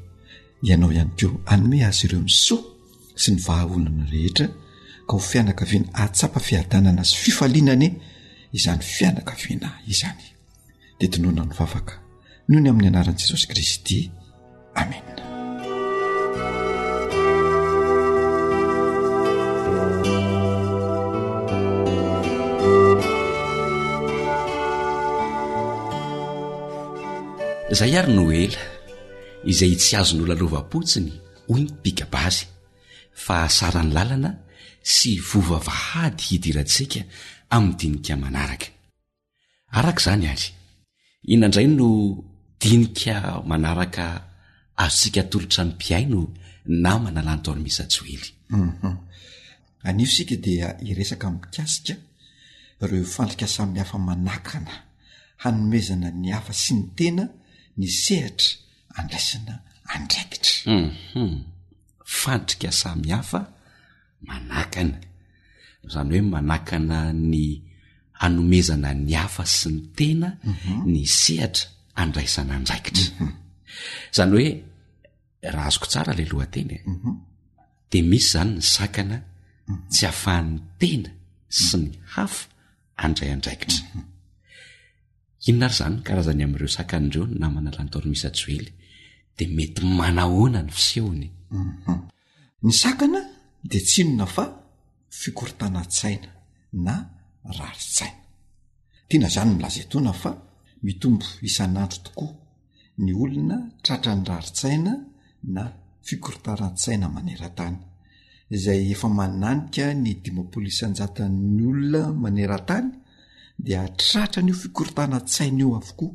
ianao 0.63 0.91
ihany 0.91 1.11
keoa 1.19 1.37
anome 1.53 1.83
azy 1.85 2.03
ireo 2.07 2.21
misoa 2.23 2.63
sy 3.21 3.29
ny 3.31 3.37
vahaolona 3.47 4.05
rehetra 4.13 4.47
ka 5.07 5.11
ho 5.15 5.19
fianaka 5.31 5.65
viana 5.69 5.93
atsapafiadanana 6.03 7.03
sy 7.09 7.17
fifalinany 7.23 7.87
izany 8.57 8.81
fianakaviana 8.95 9.69
izany 9.93 10.25
dea 10.99 11.11
tinoana 11.13 11.41
no 11.45 11.53
vavaka 11.59 11.93
noho 12.49 12.61
ny 12.63 12.69
amin'ny 12.69 12.89
anaran'i 12.89 13.19
jesosy 13.21 13.45
kristy 13.51 13.97
amea 14.81 15.15
izay 27.71 27.97
ary 27.99 28.11
no 28.15 28.25
ela 28.43 28.61
izay 29.45 29.73
tsy 29.79 29.95
azo 29.99 30.15
noolalova-potsiny 30.17 31.11
oynympigabazy 31.53 32.45
fa 33.23 33.37
sarany 33.57 33.91
làlana 33.97 34.31
sy 34.93 35.11
vova 35.29 35.57
vahady 35.67 36.23
hidirantsika 36.29 37.01
amin'ny 37.55 37.77
dinika 37.79 38.13
manaraka 38.23 38.63
arak' 39.79 40.01
izany 40.01 40.25
ary 40.33 40.47
ihnandray 41.31 41.67
no 41.77 41.87
dinika 42.61 43.15
manaraka 43.49 44.05
azo 44.83 44.95
tsika 44.99 45.21
tolotra 45.31 45.61
nympiaino 45.67 46.19
namana 46.83 47.21
lany 47.27 47.41
to 47.43 47.49
anymisajoely 47.53 48.29
mhm. 48.53 48.95
anio 49.87 50.07
sika 50.15 50.35
dia 50.45 50.67
iresaka 50.89 51.25
mikasika 51.35 51.93
ireo 52.83 53.05
fandrika 53.15 53.47
samyhafa 53.55 53.97
manakana 54.07 54.73
hanomezana 55.43 56.09
ny 56.21 56.27
hafa 56.35 56.53
sy 56.63 56.73
ny 56.77 56.83
tena 56.97 57.23
ny 57.79 57.87
sehatra 58.03 58.51
andaisana 58.99 59.55
adraikitrau 59.95 60.73
mhm. 61.15 61.33
fantrika 62.21 62.71
samihafa 62.81 63.39
manakana 64.29 64.97
zany 65.93 66.15
hoe 66.17 66.21
manakana 66.35 66.99
ny 67.31 67.35
anomezana 68.25 68.89
ny 69.05 69.11
hafa 69.21 69.43
sy 69.57 69.69
ny 69.73 69.79
tena 69.97 70.29
mhm. 70.51 70.79
ny 70.93 70.99
sehatra 71.19 71.65
andraisana 72.01 72.53
ndraikitra 72.63 73.07
mhm. 73.21 73.31
zany 74.15 74.29
hoe 74.35 74.47
raha 75.53 75.67
azoko 75.69 75.87
tsara 75.91 76.11
lelohatenye 76.19 76.77
di 77.91 77.99
misy 78.09 78.29
zany 78.33 78.51
ny 78.57 78.61
sakana 78.75 79.17
tsy 79.93 80.03
hafahan'ny 80.09 80.57
tena 80.81 81.11
sy 81.67 81.77
ny 81.83 81.87
hafa 82.13 82.43
andray 83.05 83.29
andraikitra 83.31 83.79
inona 85.49 85.67
ry 85.73 85.77
zany 85.79 85.93
n 85.97 86.01
karazany 86.07 86.41
amin'ireo 86.45 86.71
sakany 86.77 87.03
indreo 87.05 87.25
namana 87.41 87.69
lantoromisasoely 87.77 88.71
d 89.37 89.41
mety 89.55 89.81
manahona 89.97 90.59
ny 90.67 90.71
fisehony 90.77 91.27
u 91.27 91.57
mhm. 91.67 91.99
ny 92.65 92.71
sakana 92.81 93.21
di 93.69 93.79
tsinona 93.87 94.25
fa 94.35 94.45
fikortana-tsaina 95.19 96.29
na 96.85 96.95
raritsaina 97.57 98.21
tiana 99.07 99.27
zany 99.35 99.51
milaza 99.55 99.79
etoana 99.85 100.13
fa 100.21 100.31
mitombo 100.85 101.25
isanandro 101.47 101.97
tokoa 102.05 102.31
ny 103.03 103.11
olona 103.23 103.57
tratra 103.83 104.11
ny 104.15 104.23
raritsaina 104.31 104.93
na 105.55 105.63
fikoritanatsaina 106.07 107.07
maneran-tany 107.15 107.77
izay 108.55 108.81
efa 108.93 109.07
mananika 109.19 109.85
ny 110.03 110.09
dimapolo 110.23 110.67
isanjatan'ny 110.73 111.61
olona 111.69 112.01
maneran-tany 112.23 112.87
dia 113.65 113.81
tratra 114.01 114.39
nyio 114.43 114.55
fikoritanatsaina 114.63 115.59
io 115.63 115.69
avokoa 115.79 116.11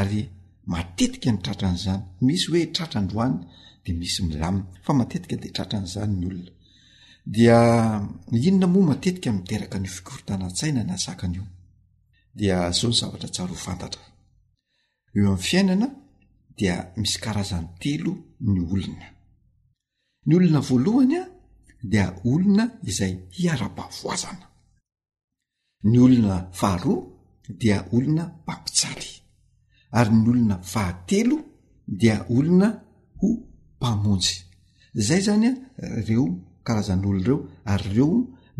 ary 0.00 0.22
matetika 0.68 1.30
ny 1.32 1.38
tratra 1.42 1.68
an'izany 1.70 2.02
misy 2.26 2.46
hoe 2.52 2.66
tratrandroany 2.76 3.36
dia 3.84 3.96
misy 4.00 4.20
milamina 4.22 4.66
fa 4.84 4.92
matetika 4.98 5.36
dia 5.40 5.52
tratran'izany 5.56 6.12
ny 6.20 6.26
olona 6.26 6.52
dia 7.36 7.58
inona 8.48 8.66
moa 8.72 8.86
matetika 8.90 9.32
miteraka 9.32 9.78
nio 9.78 9.90
fikorotana 9.96 10.48
-tsaina 10.52 10.82
na 10.86 10.94
asakanyio 10.98 11.44
dia 12.38 12.56
zao 12.78 12.90
ny 12.90 12.96
zavatra 13.00 13.28
tsaro 13.30 13.54
ho 13.56 13.60
fantatra 13.66 14.02
eo 15.16 15.22
amin'ny 15.26 15.42
fiainana 15.46 15.88
dia 16.58 16.74
misy 17.00 17.16
karazany 17.24 17.68
telo 17.80 18.12
ny 18.52 18.60
olona 18.76 19.06
ny 20.26 20.32
olona 20.36 20.60
voalohanya 20.68 21.22
dia 21.90 22.06
olona 22.30 22.64
izay 22.90 23.14
hiarabavoazana 23.38 24.46
ny 25.90 25.96
olona 26.04 26.34
faharoa 26.60 27.00
dia 27.60 27.76
olona 27.96 28.24
pampitsaly 28.46 29.10
ary 29.92 30.10
ny 30.14 30.28
olona 30.30 30.56
fahatelo 30.72 31.36
dia 32.00 32.16
olona 32.36 32.68
ho 33.20 33.28
mpamonjy 33.78 34.36
zay 35.06 35.20
zany 35.26 35.46
a 35.48 35.54
ireo 36.00 36.24
karazan'olonireo 36.66 37.38
ary 37.72 37.88
ireo 37.90 38.08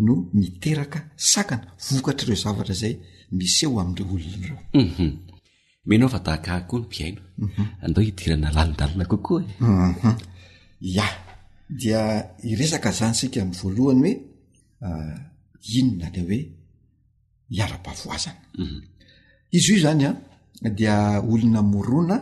no 0.04 0.12
miteraka 0.38 0.98
sakana 1.32 1.66
vokatraireo 1.94 2.42
zavatra 2.44 2.74
zay 2.82 2.94
miseo 3.38 3.70
amin'reo 3.80 4.06
olon'ireo 4.16 4.58
menao 5.88 6.08
mhm. 6.08 6.14
fa 6.14 6.20
tahakahakko 6.26 6.74
no 6.80 6.84
mpiailo 6.86 7.20
mhm. 7.44 7.62
andao 7.84 8.02
hiterana 8.06 8.52
lalindalina 8.56 9.04
kokoa 9.12 9.40
ia 9.42 9.54
e. 9.88 9.88
mhm. 9.88 11.18
dia 11.80 12.00
iresaka 12.50 12.90
zanysika 12.98 13.38
ami'ny 13.42 13.58
voalohany 13.62 14.12
hoe 14.80 14.86
ah, 14.88 15.16
inona 15.78 16.08
la 16.14 16.20
hoe 16.28 16.40
hiara-pavoazana 17.54 18.40
izy 19.56 19.70
io 19.74 19.80
zany 19.84 20.02
a 20.08 20.10
dia 20.62 21.23
olona 21.23 21.61
morona 21.62 22.16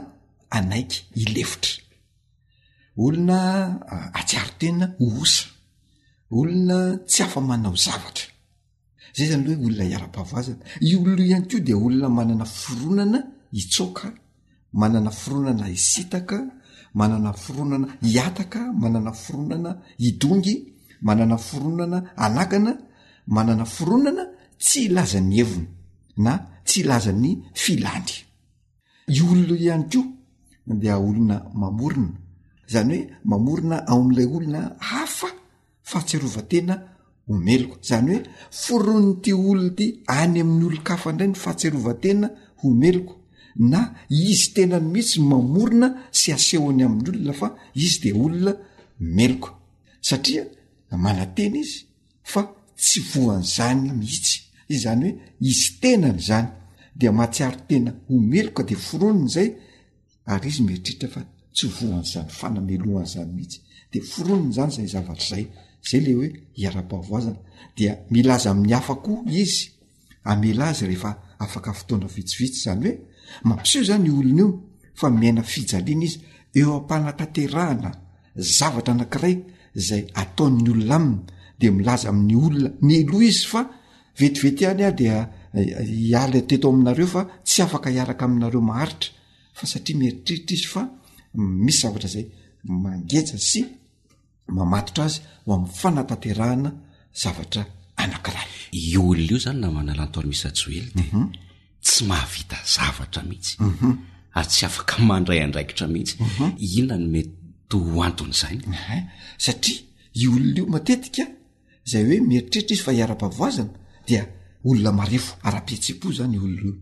anaiky 0.50 0.96
ilefitra 1.14 1.70
olona 2.96 3.36
ah, 3.92 4.08
atsiaro-tena 4.18 4.84
hoosa 4.98 5.44
olona 6.30 6.76
tsy 7.08 7.22
afamanao 7.22 7.74
zavatra 7.84 8.26
zay 9.16 9.26
zany 9.30 9.46
hoe 9.48 9.58
olona 9.66 9.84
hiara-pahvazana 9.88 10.62
i 10.88 10.96
ollo 10.96 11.22
ihany 11.24 11.46
ko 11.50 11.58
dia 11.66 11.76
olona 11.86 12.08
manana 12.18 12.44
fironana 12.60 13.18
itsoka 13.60 14.06
manana 14.80 15.10
foronana 15.20 15.64
isitaka 15.76 16.38
manana 16.98 17.32
foronana 17.42 17.86
hiataka 18.02 18.60
manana 18.82 19.12
foronana 19.12 19.70
idongy 20.08 20.54
manana 21.06 21.36
fironana 21.46 21.98
anakana 22.24 22.72
manana 23.34 23.64
fironana 23.74 24.22
tsy 24.62 24.78
ilazany 24.88 25.32
hevina 25.38 25.66
na 26.24 26.32
tsy 26.66 26.80
ilazan'ny 26.80 27.30
filandry 27.62 28.25
i 29.08 29.22
olona 29.22 29.54
ihany 29.58 29.82
ko 29.92 29.98
deha 30.66 30.98
olona 30.98 31.36
mamorona 31.54 32.18
zany 32.72 32.88
hoe 32.94 33.00
mamorona 33.24 33.76
ao 33.90 34.00
am'ilay 34.02 34.26
olona 34.36 34.60
hafa 34.90 35.28
fahatsiarovatena 35.90 36.74
ho 37.26 37.32
meloko 37.46 37.76
zany 37.90 38.10
hoe 38.14 38.22
forony 38.62 39.10
ty 39.22 39.32
olo 39.34 39.68
ty 39.78 39.86
any 40.20 40.40
amin'n'olo 40.42 40.78
kafa 40.88 41.10
indray 41.10 41.28
ny 41.30 41.36
fahatserovatena 41.44 42.26
ho 42.60 42.66
meloko 42.82 43.14
na 43.70 43.80
izy 44.30 44.46
tenany 44.54 44.86
mihitsy 44.92 45.18
mamorona 45.30 45.88
sy 46.18 46.28
asehony 46.36 46.82
amin'ny 46.86 47.08
olona 47.10 47.32
fa 47.40 47.48
izy 47.84 47.96
de 48.02 48.10
olona 48.24 48.52
meloko 49.18 49.48
satria 50.08 50.42
mana 51.04 51.24
tena 51.36 51.58
izy 51.64 51.76
fa 52.32 52.40
tsy 52.84 52.98
voan'zany 53.10 53.88
mihitsy 54.00 54.34
iy 54.72 54.78
zany 54.84 55.02
hoe 55.08 55.12
izy 55.50 55.66
tenany 55.82 56.20
zany 56.28 56.48
matsiary 57.12 57.56
tena 57.68 57.92
omelo 58.08 58.50
ka 58.54 58.62
de 58.62 58.74
foronona 58.74 59.28
zay 59.28 59.48
ary 60.32 60.48
izy 60.48 60.62
miritritra 60.62 61.08
fa 61.08 61.22
tsy 61.54 61.66
voan' 61.76 62.04
zany 62.12 62.28
fanameloan' 62.38 63.06
zany 63.06 63.32
mihitsy 63.36 63.60
de 63.92 64.00
foronony 64.00 64.52
zany 64.56 64.70
zay 64.76 64.86
zavatra 64.88 65.26
zay 65.36 65.44
zay 65.90 66.00
le 66.00 66.12
hoe 66.14 66.28
hiara-pavoazana 66.58 67.38
dia 67.76 67.92
milaza 68.10 68.50
amin'ny 68.50 68.74
hafa 68.74 68.94
ko 69.04 69.12
izy 69.28 69.70
amela 70.24 70.72
zy 70.74 70.86
rehefa 70.86 71.10
afaka 71.38 71.72
fotoana 71.72 72.06
vitsivitsy 72.14 72.60
zany 72.64 72.86
hoe 72.88 72.98
mampisyo 73.44 73.82
zany 73.84 74.10
olona 74.10 74.34
io 74.42 74.48
fa 74.94 75.10
miaina 75.10 75.42
fijaliana 75.42 76.04
izy 76.08 76.18
eo 76.60 76.70
ampanatanterahana 76.78 77.90
zavatra 78.58 78.92
anankiray 78.94 79.34
zay 79.86 80.02
ataon'ny 80.22 80.68
olona 80.72 80.96
aminy 80.96 81.22
de 81.60 81.66
milaza 81.70 82.08
amin'ny 82.08 82.36
olona 82.46 82.68
my 82.86 83.04
loha 83.10 83.24
izy 83.30 83.46
fa 83.52 83.60
vetivety 84.18 84.64
any 84.70 84.82
a 84.88 84.90
dia 85.00 85.18
iala 85.56 86.40
teto 86.46 86.68
aminareo 86.68 87.06
fa 87.06 87.22
tsy 87.44 87.62
afaka 87.62 87.88
hiaraka 87.94 88.24
aminareo 88.28 88.60
maharitra 88.70 89.10
fa 89.58 89.64
satria 89.72 89.96
mieritreritra 90.00 90.52
izy 90.54 90.66
fa 90.74 90.82
misy 91.64 91.78
zavatra 91.82 92.08
zay 92.14 92.24
mangeja 92.82 93.36
sy 93.50 93.60
mamatotra 94.56 95.04
azy 95.08 95.20
ho 95.46 95.52
amin'ny 95.54 95.72
fanatanterahana 95.80 96.70
zavatra 97.22 97.62
anankiray 98.02 98.48
i 98.88 98.96
olona 99.00 99.26
io 99.30 99.38
zany 99.44 99.58
na 99.62 99.68
manalanytoary 99.76 100.28
misy 100.32 100.46
ajoely 100.50 100.90
de 100.94 101.02
mhm. 101.02 101.22
tsy 101.84 102.00
mahavita 102.10 102.56
zavatra 102.76 103.20
mihitsy 103.28 103.54
mhm. 103.62 103.92
ary 104.38 104.46
tsy 104.52 104.62
afaka 104.68 104.94
mandray 105.10 105.40
andraikitra 105.46 105.84
mihitsy 105.94 106.14
mhm. 106.20 106.48
inona 106.78 106.96
no 107.02 107.08
meto 107.14 107.78
antony 108.06 108.32
zany 108.40 108.58
eh, 108.94 109.02
satria 109.44 109.78
i 110.12 110.22
olona 110.32 110.56
io 110.58 110.64
matetika 110.74 111.24
zay 111.90 112.02
hoe 112.08 112.18
mieritreritra 112.30 112.74
izy 112.74 112.82
fa 112.86 112.92
hiara-bavoazana 112.96 113.72
dia 114.08 114.22
olonarefo 114.68 115.36
ara-petsi-po 115.46 116.10
zany 116.18 116.36
olonai 116.38 116.74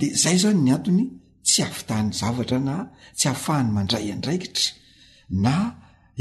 de 0.00 0.06
zay 0.22 0.36
zany 0.42 0.60
ny 0.66 0.70
antony 0.76 1.04
tsy 1.46 1.60
afitahany 1.68 2.10
zavatra 2.20 2.58
na 2.68 2.76
tsy 3.18 3.26
ahafahany 3.30 3.68
mandray 3.76 4.06
andraikitra 4.14 4.66
na 5.44 5.54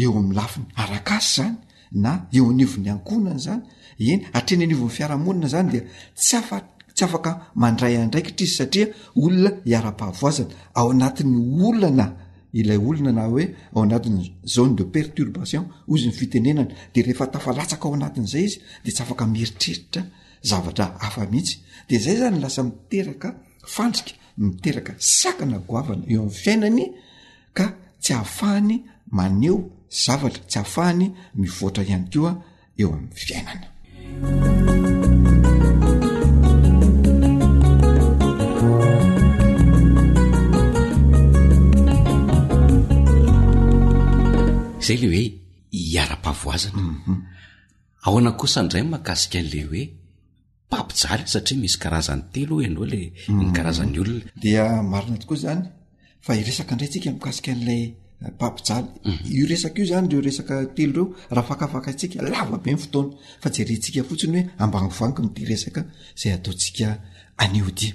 eo 0.01 0.11
ami'ny 0.19 0.35
lafiny 0.39 0.67
arakasy 0.83 1.29
zany 1.39 1.55
na 2.03 2.11
eo 2.37 2.45
anivon'ny 2.53 2.89
ankonany 2.95 3.39
zany 3.47 3.61
eny 4.11 4.23
atreny 4.37 4.63
anivo'ny 4.67 4.93
fiarahamonana 4.97 5.47
zany 5.53 5.69
di 5.73 5.79
tsy 6.99 7.03
afaka 7.09 7.31
mandray 7.63 7.93
andraikitra 8.03 8.43
izy 8.45 8.55
satria 8.59 8.87
olona 9.23 9.51
hiara-pahvoazana 9.69 10.53
ao 10.79 10.87
anatin'ny 10.93 11.37
olana 11.69 12.05
ilay 12.59 12.79
olona 12.89 13.11
na 13.17 13.23
hoe 13.31 13.43
ao 13.75 13.81
anatin'ny 13.87 14.21
zone 14.55 14.73
de 14.79 14.83
perturbation 14.95 15.63
ozy 15.91 16.05
ny 16.09 16.13
fitenenana 16.19 16.73
de 16.93 16.99
rehefa 17.05 17.25
tafalatsaka 17.33 17.85
ao 17.87 17.93
anatin'zay 17.97 18.43
izy 18.49 18.57
de 18.83 18.89
tsy 18.95 19.01
afaka 19.05 19.23
mieritreritra 19.33 20.01
zavatra 20.43 20.97
hafa 20.99 21.25
mihitsy 21.31 21.57
dea 21.89 21.99
zay 21.99 22.17
zany 22.17 22.39
lasa 22.39 22.63
miteraka 22.63 23.29
fandrika 23.75 24.11
miteraka 24.45 24.93
sakana 24.99 25.57
goavana 25.67 26.03
eo 26.13 26.19
amin'ny 26.21 26.33
fiainany 26.41 26.83
ka 27.57 27.65
tsy 28.03 28.11
ahafahany 28.15 28.73
maneo 29.17 29.57
zavatra 30.03 30.41
tsy 30.49 30.57
ahafahany 30.59 31.03
mivoatra 31.41 31.83
ihany 31.89 32.05
keoa 32.11 32.33
eo 32.81 32.89
amn'ny 32.95 33.13
fiainany 33.19 33.65
zay 44.85 44.97
le 45.01 45.07
hoe 45.11 45.23
hiara-pavoazana 45.85 46.81
mhm. 46.81 47.17
aoana 48.07 48.31
kosandray 48.41 48.83
n 48.85 48.91
mahakasika 48.91 49.37
an'le 49.41 49.59
hoe 49.69 49.83
pampijaly 50.71 51.23
satria 51.33 51.57
misy 51.61 51.77
karazan'ny 51.83 52.21
telo 52.33 52.55
ianao 52.63 52.85
la 52.93 52.97
hmm. 53.05 53.39
ny 53.43 53.51
karazany 53.57 53.95
olona 54.03 54.23
dia 54.43 54.63
marina 54.91 55.17
tokoa 55.21 55.37
zany 55.43 55.63
fa 56.25 56.31
iresaka 56.41 56.71
indray 56.73 56.89
ntsika 56.89 57.09
miasika 57.19 57.51
n'lay 57.59 57.83
eh, 58.25 58.31
pampijaly 58.39 58.87
mhm. 59.09 59.19
io 59.37 59.45
resaka 59.51 59.77
io 59.81 59.85
zany 59.91 60.05
re 60.13 60.19
resaka 60.27 60.55
telo 60.77 60.93
reo 60.95 61.05
raha 61.35 61.47
fakafaka 61.49 61.89
tsika 61.97 62.17
lava 62.33 62.57
be 62.63 62.69
ny 62.73 62.77
fotoana 62.83 63.11
fa 63.41 63.47
jerentsika 63.55 63.99
fotsiny 64.09 64.39
hoe 64.39 64.43
ambangvanigin 64.63 65.27
deresaka 65.37 65.81
zay 66.19 66.31
ataotsika 66.37 66.87
anoi 67.41 67.89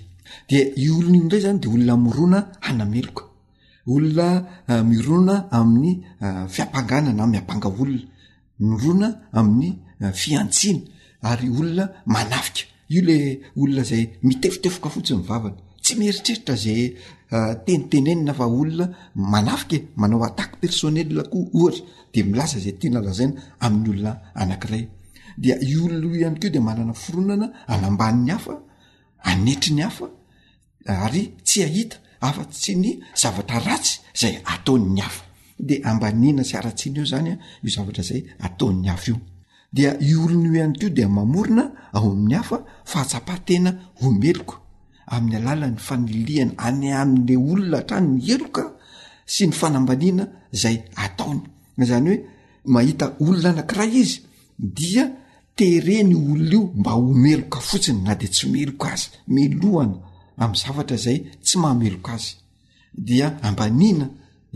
de 0.51 0.59
i 0.83 0.87
olonai 0.97 1.21
indray 1.23 1.41
zany 1.47 1.59
de 1.63 1.67
olona 1.75 1.95
mirona 2.07 2.39
hanameloka 2.67 3.23
eh, 3.27 3.31
eh, 3.91 3.95
olona 3.95 4.27
mirona 4.91 5.35
amin'ny 5.59 5.93
fiampanganana 6.55 7.23
miambanga 7.33 7.69
olona 7.83 8.01
mirona 8.71 9.09
amin'ny 9.39 9.71
fiantsiana 10.23 10.83
aryolona 11.23 11.85
manafika 12.07 12.69
io 12.91 13.03
le 13.03 13.41
olona 13.57 13.83
zay 13.91 14.05
mitefitefika 14.29 14.89
fotsiy 14.95 15.17
vavana 15.29 15.57
tsy 15.85 15.93
mieritreritra 15.99 16.55
zay 16.65 16.83
ah, 17.37 17.53
tenitenenina 17.65 18.33
fa 18.39 18.47
olona 18.61 18.87
manafika 19.35 19.77
e. 19.77 19.89
manao 20.01 20.23
ataky 20.29 20.57
personelakoha 20.63 21.49
ohatra 21.59 21.85
de 22.15 22.21
milaza 22.31 22.59
za 22.65 22.71
tianalazaina 22.81 23.41
ami'yolona 23.67 24.11
anakiray 24.43 24.85
di 25.43 25.49
iolna 25.73 26.07
ay 26.29 26.39
ko 26.43 26.49
de 26.55 26.61
manana 26.69 26.93
foronana 27.03 27.47
anambann'ny 27.73 28.31
afa 28.37 28.55
anetri 29.29 29.73
ny 29.79 29.83
afa 29.89 30.07
ary 31.05 31.23
tsy 31.47 31.59
ahita 31.69 31.97
afa 32.29 32.43
tsy 32.53 32.73
ny 32.83 32.89
zavatra 33.21 33.59
ratsy 33.67 33.95
zay 34.21 34.35
ataony 34.53 35.01
afade 35.09 35.75
ambana 35.91 36.43
sy 36.49 36.55
aratinyeo 36.59 37.05
zany 37.13 37.33
ozavtazay 37.67 38.21
atao'ny 38.47 38.87
ao 38.93 38.99
diai 39.73 40.15
olon'io 40.25 40.53
ihany 40.59 40.75
ko 40.83 40.89
de 40.97 41.05
mamorona 41.07 41.65
ao 41.97 42.05
amin'ny 42.13 42.35
afa 42.43 42.57
fahatsapatena 42.91 43.71
omeloka 44.07 44.55
amin'ny 45.15 45.37
alala 45.41 45.67
ny 45.73 45.79
faniliana 45.87 46.53
any 46.69 46.89
amin'le 47.03 47.35
olona 47.51 47.77
hatrany 47.81 48.07
mi 48.15 48.23
eloka 48.35 48.65
sy 49.35 49.43
ny 49.49 49.53
fanambaniana 49.61 50.25
zay 50.63 50.77
ataony 51.05 51.41
zany 51.89 52.07
hoe 52.11 52.19
mahita 52.75 53.07
olona 53.27 53.49
anankiray 53.53 53.91
izy 54.03 54.17
dia 54.77 55.05
tereny 55.59 56.11
olona 56.23 56.47
io 56.53 56.61
mba 56.81 56.93
omeloka 57.01 57.59
fotsiny 57.69 58.01
na 58.07 58.13
de 58.21 58.27
tsy 58.35 58.47
meloka 58.55 58.87
azy 58.95 59.07
melohana 59.35 59.97
am 60.45 60.53
zavatra 60.63 60.97
zay 61.05 61.19
tsy 61.47 61.57
mahameloka 61.63 62.11
azy 62.19 62.29
dia 63.07 63.27
ambaina 63.49 64.07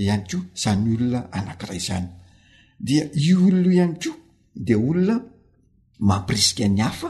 ihany 0.03 0.25
ko 0.29 0.37
zany 0.63 0.83
olona 0.95 1.19
anakiray 1.39 1.81
zany 1.89 2.07
dia 2.87 3.03
i 3.15 3.29
olon'io 3.47 3.73
ihayo 3.87 4.13
de 4.65 4.75
olona 4.75 5.17
mampirisika 6.09 6.65
ny 6.69 6.81
hafa 6.85 7.09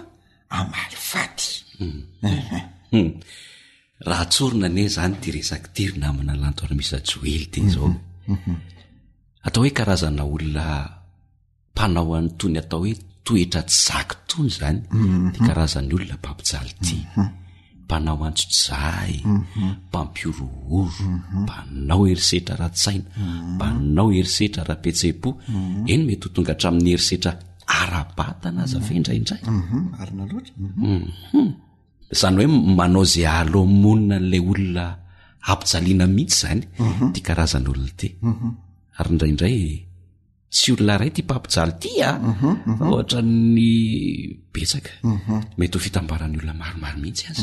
amaly 0.59 0.97
faty 1.11 1.49
hmm. 1.79 3.11
raha 4.09 4.25
tsorina 4.33 4.67
ane 4.71 4.83
zany 4.97 5.15
diresaky 5.23 5.69
tiry 5.75 5.97
na 6.01 6.07
amina 6.13 6.35
lanto 6.43 6.63
ny 6.69 6.75
misy 6.79 6.97
joely 7.11 7.47
de 7.53 7.61
zao 7.75 7.91
atao 9.47 9.63
hoe 9.63 9.73
karazana 9.79 10.23
olona 10.35 10.67
mpanao 11.73 12.13
any 12.19 12.29
tony 12.39 12.57
atao 12.63 12.79
hoe 12.85 12.95
toetra 13.27 13.63
tsy 13.69 13.79
zaky 13.87 14.15
tony 14.31 14.51
zany 14.59 14.79
di 15.33 15.39
hmm. 15.39 15.45
karazany 15.49 15.91
olona 15.97 16.17
bapijaly 16.25 16.73
ity 16.75 16.99
hmm. 17.17 17.31
mpanao 17.87 18.19
antso-jay 18.27 19.15
mhm. 19.23 19.87
mpampioro 19.89 20.47
oro 20.79 21.07
mmbanao 21.35 22.07
herisetra 22.11 22.55
ratsaina 22.63 23.07
mbanao 23.55 24.07
mhm. 24.11 24.17
herisehtra 24.17 24.61
ara-petsepo 24.67 25.31
mhm. 25.37 25.91
eny 25.93 26.03
mety 26.07 26.25
ho 26.27 26.29
tonga 26.35 26.53
ahatramin'ny 26.53 26.91
herisetra 26.95 27.33
arabata 27.81 28.47
ana 28.51 28.61
azy 28.67 28.77
ave 28.79 28.93
indraindray 29.01 29.41
ary 30.01 30.13
na 30.19 30.25
loatra 30.31 30.53
u 30.83 31.45
zany 32.21 32.37
hoe 32.41 32.49
manao 32.79 33.05
zay 33.13 33.27
alomonina 33.39 34.17
nlay 34.25 34.43
olona 34.53 34.87
apijaliana 35.53 36.05
mihitsy 36.17 36.37
zany 36.43 36.61
tia 37.15 37.25
karazan'olona 37.27 37.91
te 38.01 38.09
ary 38.99 39.11
ndraiindray 39.15 39.59
tay 40.57 41.11
tpampia 41.17 41.63
tyalonamaromaro 45.61 46.99
mihitsyay 47.03 47.39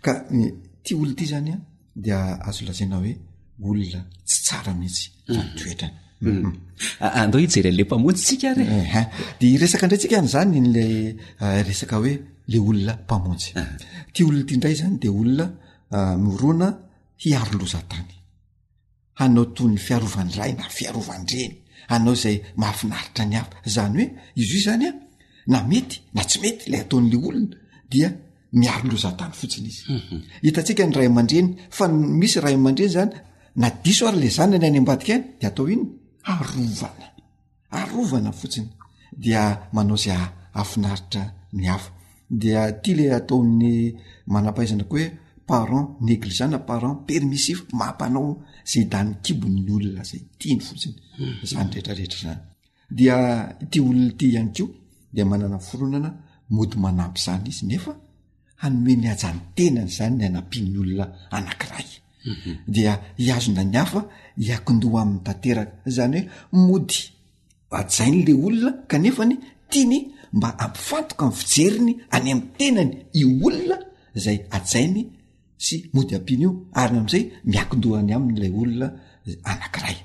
ka 0.06 0.12
eh, 0.40 0.52
tia 0.84 0.96
olna 1.02 1.14
ity 1.16 1.26
zanya 1.32 1.56
ah, 1.58 1.62
dia 2.04 2.18
azo 2.50 2.62
lazana 2.68 2.96
hoe 3.02 3.14
olona 3.70 4.00
tsy 4.30 4.38
tsara 4.46 4.72
mihitsy 4.80 5.06
toetranydleaon 7.34 8.16
t 8.20 9.40
de 9.40 9.46
iresaka 9.56 9.86
indray 9.88 10.02
tsika 10.02 10.18
nyzany 10.28 10.56
la 10.76 10.84
eh, 11.44 11.62
resaka 11.68 11.96
hoe 12.02 12.14
la 12.52 12.58
olona 12.70 12.94
mpamonjy 13.04 13.50
ah. 13.62 13.68
ta 14.14 14.20
olona 14.30 14.44
ty 14.48 14.54
indray 14.58 14.76
zany 14.82 14.96
de 15.04 15.08
olona 15.20 15.46
Ah, 15.94 16.16
na 16.16 16.68
hiaro 17.22 17.60
lozantany 17.60 18.16
anao 19.24 19.46
tony 19.58 19.78
fiarovanydray 19.78 20.54
na 20.60 20.64
fiarovanyreny 20.78 21.56
anao 21.96 22.14
zay 22.22 22.36
mahafinaritra 22.62 23.24
ny 23.30 23.36
afa 23.42 23.56
zany 23.76 24.00
hoe 24.00 24.16
izy 24.42 24.56
io 24.58 24.64
zanya 24.68 24.92
na 25.52 25.58
mety 25.70 25.96
na 26.16 26.22
tsy 26.28 26.38
mety 26.44 26.64
lay 26.72 26.82
ataon'le 26.84 27.16
olona 27.18 27.56
dia 27.92 28.10
miaro 28.60 28.88
lozantany 28.92 29.34
fotsiny 29.40 29.68
izy 29.72 29.84
mhm. 29.98 30.18
hitatsika 30.46 30.84
ny 30.88 30.94
ray 30.98 31.08
aman-dreny 31.12 31.48
fa 31.78 31.86
misy 32.20 32.38
rahay 32.44 32.58
man-dreny 32.66 32.92
zany 32.96 33.12
na 33.62 33.68
diso 33.84 34.04
ary 34.10 34.20
le 34.24 34.30
zany 34.38 34.56
nayny 34.62 34.78
ambadika 34.82 35.16
ny 35.18 35.24
de 35.40 35.44
atao 35.50 35.66
iny 35.74 35.86
arovana 36.34 37.08
arovana 37.80 38.32
fotsiny 38.40 38.70
dia 39.24 39.42
manao 39.76 39.98
zay 40.04 40.18
afinaritra 40.62 41.24
ny 41.60 41.66
afa 41.76 41.90
dia 42.42 42.62
ty 42.82 42.90
le 42.98 43.06
ataon'ny 43.20 43.74
manapaizana 44.34 44.86
ko 44.92 44.96
hoe 44.98 45.08
nneli 45.52 46.32
zanparent 46.32 46.98
permissif 47.08 47.60
mampanao 47.80 48.38
zay 48.74 48.84
dan 48.92 49.08
kibonyolona 49.24 50.04
zay 50.10 50.22
tiany 50.40 50.62
fotsiny 50.68 50.96
mhm. 51.20 51.36
zyeraznydia 51.50 53.18
t 53.72 53.80
olona 53.80 54.06
ity 54.12 54.26
ihanykeo 54.32 54.68
di 55.16 55.22
manana 55.32 55.58
fronana 55.68 56.10
mody 56.50 56.78
manampy 56.84 57.22
zany 57.26 57.48
izy 57.50 57.66
nefa 57.72 57.92
anyoe 58.66 58.96
ny 59.02 59.06
ajany 59.14 59.40
tenany 59.56 59.90
zanyny 59.98 60.24
anapi'nyolona 60.28 61.06
anankiray 61.38 61.88
mhm. 62.26 62.52
dia 62.74 62.94
iazonany 63.26 63.76
afa 63.84 64.02
iakindoa 64.48 65.02
amin'ny 65.02 65.24
tanteraka 65.26 65.72
zany 65.98 66.20
hoe 66.54 66.60
mody 66.68 66.98
asainy 67.80 68.22
ley 68.26 68.36
olona 68.46 68.72
kanefany 68.92 69.36
tiany 69.72 69.98
mba 70.34 70.50
ampifantoka 70.60 71.24
amiy 71.26 71.36
fijeriny 71.44 71.92
any 72.16 72.28
am'ny 72.32 72.44
tenany 72.58 72.92
i 73.20 73.24
olona 73.48 73.78
zay 74.24 74.38
asainy 74.56 75.04
sy 75.66 75.76
mody 75.94 76.14
ampiana 76.18 76.42
io 76.46 76.50
ariny 76.82 76.98
am'izay 77.00 77.24
miakindoha 77.50 77.98
any 78.02 78.14
aminy 78.18 78.38
lay 78.42 78.52
olona 78.62 78.88
anankiray 79.52 79.98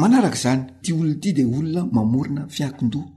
manaraka 0.00 0.38
zany 0.44 0.60
ti 0.82 0.90
olona 0.98 1.14
ity 1.16 1.30
de 1.38 1.42
olona 1.56 1.80
mamorona 1.96 2.42
fiakindoha 2.56 3.08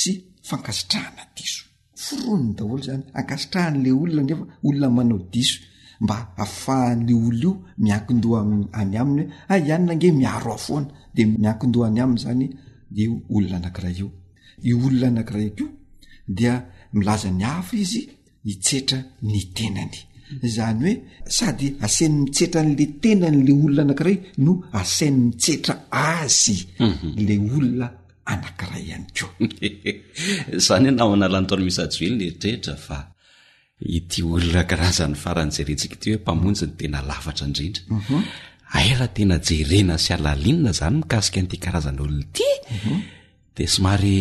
sy 0.00 0.12
fankasitrahana 0.48 1.22
diso 1.36 1.62
foronny 2.04 2.50
daholo 2.58 2.82
zany 2.88 3.02
akasitrahan'la 3.20 3.90
olona 4.02 4.22
nefa 4.28 4.44
olona 4.68 4.88
manao 4.96 5.18
diso 5.34 5.56
mba 6.04 6.16
afahan'le 6.44 7.12
olona 7.26 7.42
io 7.44 7.50
miakindoha 7.84 8.40
a 8.78 8.80
any 8.82 8.94
aminy 9.02 9.24
hoe 9.28 9.50
a 9.52 9.52
ah, 9.52 9.58
ihanyna 9.64 9.92
nge 9.96 10.08
miaro 10.20 10.50
afoana 10.58 10.88
de 11.16 11.22
miakindoha 11.42 11.86
any 11.90 12.00
aminy 12.04 12.20
zany 12.24 12.44
deo 12.96 13.14
olona 13.34 13.56
anankiray 13.58 13.94
io 14.00 14.06
i 14.68 14.70
olona 14.84 15.06
anakiray 15.12 15.48
keo 15.56 15.68
dia 16.36 16.54
milaza 16.96 17.28
ny 17.38 17.44
afa 17.56 17.74
izy 17.84 18.02
mitsetra 18.46 18.98
ny 19.30 19.38
tenany 19.58 19.98
zany 20.42 20.88
hoe 20.88 20.92
sady 21.36 21.66
asainy 21.84 22.16
mitsetra 22.24 22.60
n'la 22.64 22.84
tena 23.02 23.26
n'la 23.30 23.52
olona 23.64 23.80
anankiray 23.84 24.16
no 24.44 24.52
asainy 24.80 25.18
mitsetra 25.28 25.74
azy 26.08 26.56
mhm. 26.80 27.08
la 27.28 27.34
olona 27.56 27.86
anankiray 28.32 28.82
ihany 28.88 29.08
ko 29.18 29.26
zany 30.66 30.84
hoe 30.90 30.96
namana 31.00 31.24
alanytoany 31.30 31.64
misy 31.68 31.80
ajoely 31.86 32.14
ny 32.18 32.24
eritrehitra 32.28 32.74
fa 32.86 32.98
ity 33.98 34.18
olona 34.34 34.62
karazan'ny 34.70 35.16
faranyjerentsika 35.24 35.94
ity 35.98 36.08
hoe 36.12 36.20
mpamonjy 36.22 36.62
ny 36.68 36.74
tena 36.80 36.98
lafatra 37.10 37.44
indrindra 37.48 37.82
mhm. 37.98 38.18
airaha 38.78 39.08
tena 39.16 39.36
jerena 39.48 39.94
sy 40.04 40.10
alalinona 40.16 40.72
zany 40.80 40.96
mikasika 41.02 41.38
n'ity 41.40 41.56
karazan'olonaity 41.64 42.48
mhm. 42.76 42.98
dia 43.56 43.68
somary 43.76 44.18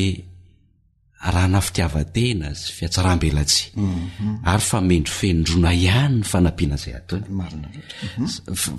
raha 1.32 1.48
na 1.48 1.62
fitiavatena 1.62 2.52
sy 2.56 2.72
fiatsaram-belatsi 2.78 3.66
mhm. 3.80 4.34
ary 4.50 4.62
fa 4.70 4.80
mendry 4.82 5.14
fendrona 5.20 5.72
ihany 5.74 6.18
ny 6.20 6.24
fanapiana 6.28 6.78
zay 6.84 6.94
ataony 7.00 7.24
mhm. 7.30 8.28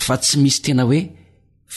fa 0.07 0.15
tsy 0.23 0.37
misy 0.43 0.61
tena 0.65 0.83
hoe 0.91 1.01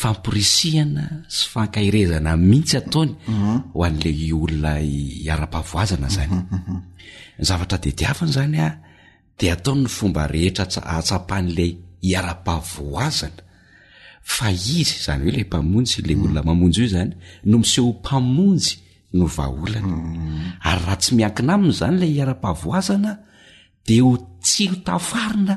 fampirisihana 0.01 1.05
sy 1.35 1.43
fankahirezana 1.53 2.31
mihitsy 2.49 2.75
ataony 2.81 3.13
mhm. 3.31 3.57
ho 3.73 3.77
an'la 3.87 4.11
olona 4.43 4.73
hiara-pahvoazana 4.79 6.09
zany 6.15 6.33
zavatra 7.47 7.77
de 7.83 7.91
diavana 7.99 8.31
zany 8.37 8.57
a 8.59 8.69
de 9.39 9.45
ataony 9.55 9.85
fomba 9.97 10.21
rehetra 10.35 10.65
atsapahn'lay 10.97 11.71
hiara-pavoazana 12.05 13.41
fa 14.35 14.45
izy 14.55 14.83
zany 15.05 15.21
hoe 15.23 15.31
la 15.35 15.45
mpamonjy 15.49 15.97
la 16.07 16.13
olona 16.23 16.41
mamonjy 16.49 16.77
io 16.83 16.89
zany 16.95 17.11
no 17.49 17.55
miseho 17.63 17.89
mpamonjy 17.99 18.71
novaaolany 19.13 20.57
ary 20.63 20.79
raha 20.83 20.95
tsy 21.01 21.11
miakina 21.15 21.53
amina 21.55 21.73
zany 21.79 21.95
lay 22.01 22.11
hiara-pahvoazana 22.15 23.11
de 23.85 23.95
ho 24.03 24.11
tsihotafarina 24.43 25.55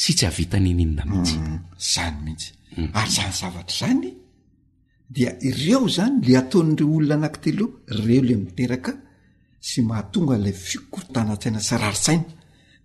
sy 0.00 0.10
tsy 0.16 0.26
avita 0.26 0.56
nyninona 0.58 1.02
mihitsy 1.10 1.36
mm, 1.38 1.58
zany 1.92 2.16
mihitsy 2.24 2.50
mm. 2.80 2.90
ary 3.00 3.10
zany 3.18 3.32
zavatra 3.40 3.76
zany 3.86 4.08
dia 5.14 5.30
ireo 5.48 5.80
zany 5.96 6.16
le 6.26 6.32
ataonireo 6.42 6.88
olona 6.96 7.14
anaki 7.14 7.38
teloha 7.40 8.02
ireo 8.02 8.22
la 8.28 8.36
miteraka 8.44 8.92
sy 9.68 9.78
mahatonga 9.88 10.36
lay 10.44 10.52
fikorotanan-tsaina 10.66 11.60
syraritsaina 11.68 12.30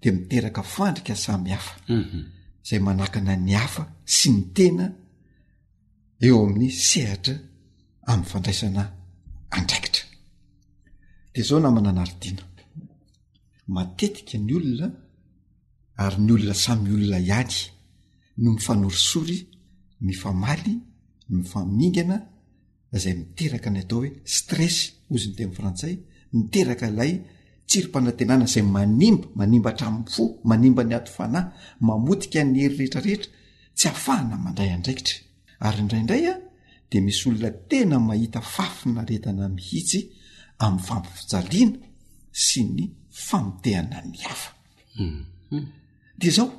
dia 0.02 0.12
miteraka 0.18 0.62
fandrika 0.74 1.16
samy 1.26 1.50
hafa 1.56 1.76
mhm. 1.98 2.22
izay 2.64 2.80
manakina 2.88 3.34
ny 3.46 3.54
hafa 3.62 3.84
sy 4.16 4.28
ny 4.36 4.40
tena 4.56 4.86
eo 6.26 6.38
amin'ny 6.46 6.70
sehatra 6.90 7.36
amin'ny 8.10 8.30
fandraisanahy 8.32 8.90
adraikitra 9.52 10.04
dia 11.36 11.44
zao 11.50 11.60
namana 11.66 11.90
anaritiana 11.94 12.44
matetika 13.76 14.36
ny 14.46 14.52
olona 14.60 14.88
ary 16.04 16.18
ny 16.26 16.32
olona 16.36 16.54
samyolona 16.66 17.18
ihaly 17.26 17.60
no 18.42 18.50
mifanorisory 18.58 19.38
mifamaly 20.08 20.74
mifamingana 21.36 22.18
zay 23.02 23.14
miteraka 23.20 23.70
ny 23.74 23.80
atao 23.84 24.00
hoe 24.02 24.10
stress 24.36 24.76
ozy 25.14 25.26
ny 25.30 25.36
temin'ny 25.38 25.58
frantsay 25.60 25.94
miteraka 26.38 26.86
ilay 26.92 27.14
tsirym-panantenana 27.70 28.46
zay 28.54 28.64
manimba 28.76 29.28
manimba 29.40 29.70
hatramin'ny 29.72 30.08
fo 30.16 30.24
manimba 30.50 30.82
ny 30.88 30.94
ato 30.98 31.12
fanahy 31.18 31.46
mamotika 31.88 32.40
ny 32.52 32.58
heri 32.64 32.76
rehetrarehetra 32.80 33.30
tsy 33.78 33.86
ahafahana 33.90 34.36
mandray 34.46 34.70
andraikitra 34.78 35.16
ary 35.68 35.78
indraiindraya 35.84 36.34
dmisy 36.92 37.30
olona 37.30 37.52
tena 37.70 37.98
mahita 38.10 38.42
fafinaretana 38.54 39.46
mihitsy 39.58 40.00
amin'ny 40.66 40.80
fampifijaliana 40.88 41.78
sy 42.46 42.62
ny 42.76 42.84
famotehana 43.28 44.00
ny 44.12 44.20
afa 44.34 44.50
hmm. 44.98 45.66
dea 46.22 46.34
zao 46.38 46.50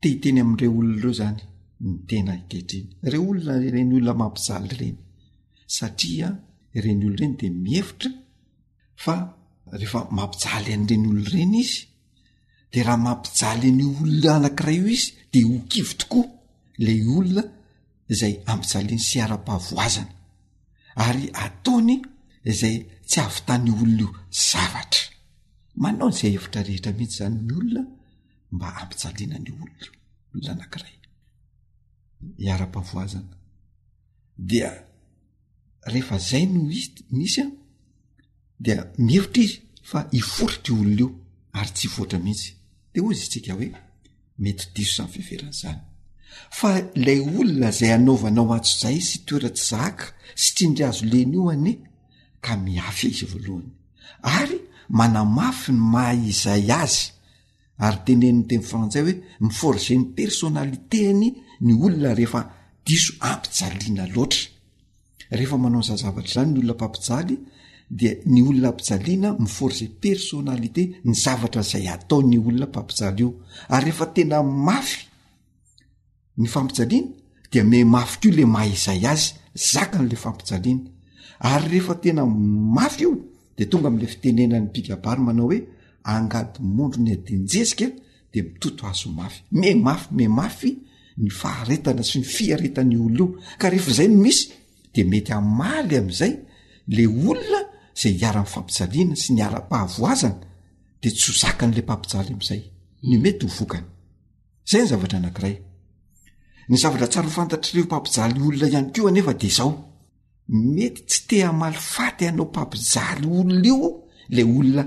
tehiteny 0.00 0.38
amin'n'ire 0.42 0.68
olona 0.78 0.96
reo 1.02 1.12
zany 1.20 1.38
ny 1.86 1.92
tena 2.08 2.32
ikehitriny 2.40 2.88
re 3.12 3.18
olona 3.28 3.54
reny 3.74 3.92
olona 3.98 4.14
mampijaly 4.22 4.68
ireny 4.76 4.98
satria 5.76 6.28
ireny 6.78 7.00
olo 7.06 7.14
ireny 7.18 7.34
dia 7.40 7.50
mihevitra 7.64 8.10
fa 9.04 9.16
rehefa 9.78 10.00
mampijaly 10.18 10.70
an'ireny 10.76 11.06
olo 11.12 11.24
ireny 11.32 11.56
izy 11.64 11.78
dea 12.72 12.84
raha 12.86 13.00
mampijaly 13.08 13.66
any 13.72 13.82
olona 13.96 14.30
anakiray 14.38 14.76
io 14.80 14.86
izy 14.96 15.08
dia 15.32 15.44
hokivy 15.52 15.92
tokoa 16.00 16.26
lay 16.84 17.00
olona 17.18 17.42
zay 18.14 18.34
ampijaliana 18.52 19.00
sy 19.08 19.20
ara-pahvoazana 19.24 20.12
ary 21.06 21.26
ataony 21.46 21.94
izay 22.52 22.76
tsy 23.08 23.20
avy 23.26 23.40
tany 23.48 23.68
olona 23.78 23.98
io 24.02 24.08
zavatra 24.48 25.04
manao 25.82 26.08
ny 26.10 26.16
zay 26.20 26.30
hevitra 26.34 26.60
rehetra 26.68 26.90
mihitsy 26.98 27.18
zany 27.20 27.36
ny 27.46 27.52
olona 27.60 27.82
mba 28.54 28.66
ampijaliana 28.82 29.38
ny 29.44 29.50
olonaio 29.54 29.90
olona 30.34 30.52
anankiray 30.54 30.96
iara-pahvoazana 32.44 33.34
dia 34.50 34.70
rehefa 35.92 36.16
zay 36.30 36.44
no 36.52 36.60
z 36.70 36.84
misy 37.18 37.38
a 37.44 37.46
dia 38.64 38.78
mihevitra 39.06 39.42
izy 39.44 39.56
fa 39.90 40.00
iforo 40.20 40.56
ty 40.64 40.70
olona 40.80 40.98
io 41.00 41.08
ary 41.58 41.70
tsy 41.76 41.86
voatra 41.94 42.18
mihitsy 42.26 42.48
de 42.92 42.98
oy 43.06 43.12
izy 43.14 43.26
tsika 43.32 43.52
hoe 43.56 43.68
mety 44.42 44.62
diso 44.74 44.90
samy 44.96 45.12
fiverana 45.26 45.54
zany 45.62 45.80
fa 46.58 46.70
ilay 46.94 47.20
olona 47.38 47.68
izay 47.74 47.92
anaovanao 47.96 48.52
atso 48.56 48.74
izay 48.80 48.98
sy 49.08 49.18
toeratsy 49.28 49.64
zaka 49.72 50.06
sy 50.42 50.48
tsiandra 50.56 50.86
azo 50.90 51.04
leny 51.12 51.32
io 51.36 51.42
any 51.54 51.70
ka 52.44 52.52
miafy 52.64 53.06
izay 53.12 53.28
voalohany 53.32 53.68
ary 54.40 54.56
mana 54.98 55.20
mafy 55.38 55.70
ny 55.76 55.80
mah 55.92 56.10
izay 56.32 56.64
azy 56.82 56.98
ary 57.86 57.98
teneniny 58.06 58.42
teny 58.50 58.64
frantsay 58.70 59.02
hoe 59.06 59.14
miforgen'ny 59.46 60.04
personalite 60.18 60.98
any 61.12 61.26
ny 61.66 61.72
olona 61.86 62.10
rehefa 62.18 62.40
diso 62.86 63.12
ampijaliana 63.30 64.04
loatra 64.14 64.44
rehefa 65.38 65.56
manao 65.62 65.82
nzahzavatra 65.82 66.28
izany 66.30 66.50
ny 66.54 66.58
olona 66.60 66.74
mpampijaly 66.78 67.34
dia 67.98 68.12
ny 68.32 68.40
olona 68.48 68.68
ampijaliana 68.72 69.28
miforge 69.44 69.86
personalité 70.04 70.82
ny 71.08 71.14
zavatra 71.24 71.62
zay 71.70 71.84
atao 71.94 72.20
ny 72.30 72.36
olona 72.48 72.66
mpampijaly 72.70 73.20
io 73.22 73.28
ary 73.74 73.84
rehefa 73.84 74.06
tena 74.14 74.38
mafy 74.68 75.00
ny 76.38 76.48
fampijaliana 76.48 77.06
dia 77.52 77.64
me 77.64 77.84
mafy 77.84 78.16
ko 78.22 78.28
le 78.36 78.44
mahaizay 78.46 79.02
azy 79.12 79.28
zaka 79.72 79.98
n'la 80.02 80.16
fampijaliany 80.24 80.80
ary 81.50 81.66
rehefa 81.72 81.94
tena 82.02 82.22
mafy 82.76 83.02
io 83.04 83.12
de 83.58 83.64
tonga 83.70 83.88
am'la 83.88 84.06
fitenena 84.12 84.56
ny 84.60 84.68
pikabary 84.74 85.20
manao 85.26 85.46
hoe 85.48 85.58
angady 86.12 86.58
mondro 86.76 87.00
ny 87.02 87.10
adinjesika 87.16 87.84
e, 87.86 87.90
de 88.32 88.40
mitoto 88.42 88.82
azo 88.90 89.08
mafy 89.18 89.40
me 89.60 89.68
mafy 89.86 90.08
me 90.16 90.26
mafy 90.38 90.70
ny 91.22 91.28
faharetana 91.40 92.02
sy 92.10 92.18
ny 92.18 92.24
fiaretany 92.34 92.94
olona 92.96 93.18
io 93.20 93.28
ka 93.60 93.66
rehefa 93.72 93.92
zay 93.98 94.08
n 94.10 94.16
misy 94.24 94.44
de 94.94 95.02
mety 95.12 95.32
amaly 95.38 95.94
am'izay 96.00 96.32
ley 96.94 97.06
olona 97.30 97.60
zay 98.00 98.12
hiaran'ny 98.20 98.48
fampijaliana 98.54 99.14
sy 99.22 99.30
ny 99.34 99.40
ara-pahavoazana 99.46 100.38
de 101.02 101.08
tsyzaka 101.16 101.64
n'la 101.66 101.82
mpampijaly 101.86 102.30
am'izay 102.36 102.60
ny 103.08 103.14
mety 103.24 103.44
ho 103.46 103.52
vokany 103.58 103.84
zay 104.70 104.80
ny 104.82 104.88
zavatra 104.90 105.18
anankiray 105.20 105.56
ny 106.72 106.78
zavatra 106.82 107.06
tsaro 107.12 107.28
fantatr'reo 107.36 107.84
mpampijaly 107.88 108.40
olona 108.46 108.66
ihany 108.72 108.88
kio 108.94 109.04
anefa 109.10 109.32
de 109.40 109.48
zao 109.58 109.70
mety 110.76 111.00
tsy 111.08 111.18
tea 111.28 111.48
maly 111.60 111.78
faty 111.94 112.22
ianao 112.26 112.46
mpampijaly 112.52 113.26
olona 113.38 113.54
io 113.70 113.78
lay 114.34 114.46
olona 114.56 114.82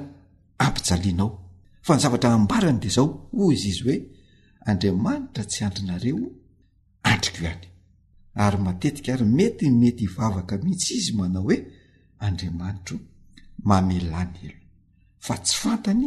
ampijalianao 0.65 1.29
fa 1.86 1.91
ny 1.95 1.99
zavatra 2.03 2.27
ambarany 2.38 2.79
de 2.83 2.89
zao 2.95 3.05
oy 3.41 3.53
izy 3.57 3.69
izy 3.73 3.81
hoe 3.86 3.97
andriamanitra 4.69 5.43
tsy 5.51 5.59
andrinareo 5.67 6.23
andriko 7.11 7.38
ihany 7.47 7.63
ary 8.43 8.57
matetika 8.65 9.09
ary 9.15 9.25
mety 9.38 9.65
mety 9.81 10.03
hivavaka 10.07 10.53
mihitsy 10.63 10.91
izy 10.99 11.11
manao 11.19 11.43
hoe 11.47 11.57
andriamanitro 12.25 12.95
mamelany 13.69 14.33
elo 14.45 14.57
fa 15.25 15.33
tsy 15.43 15.55
fantany 15.61 16.03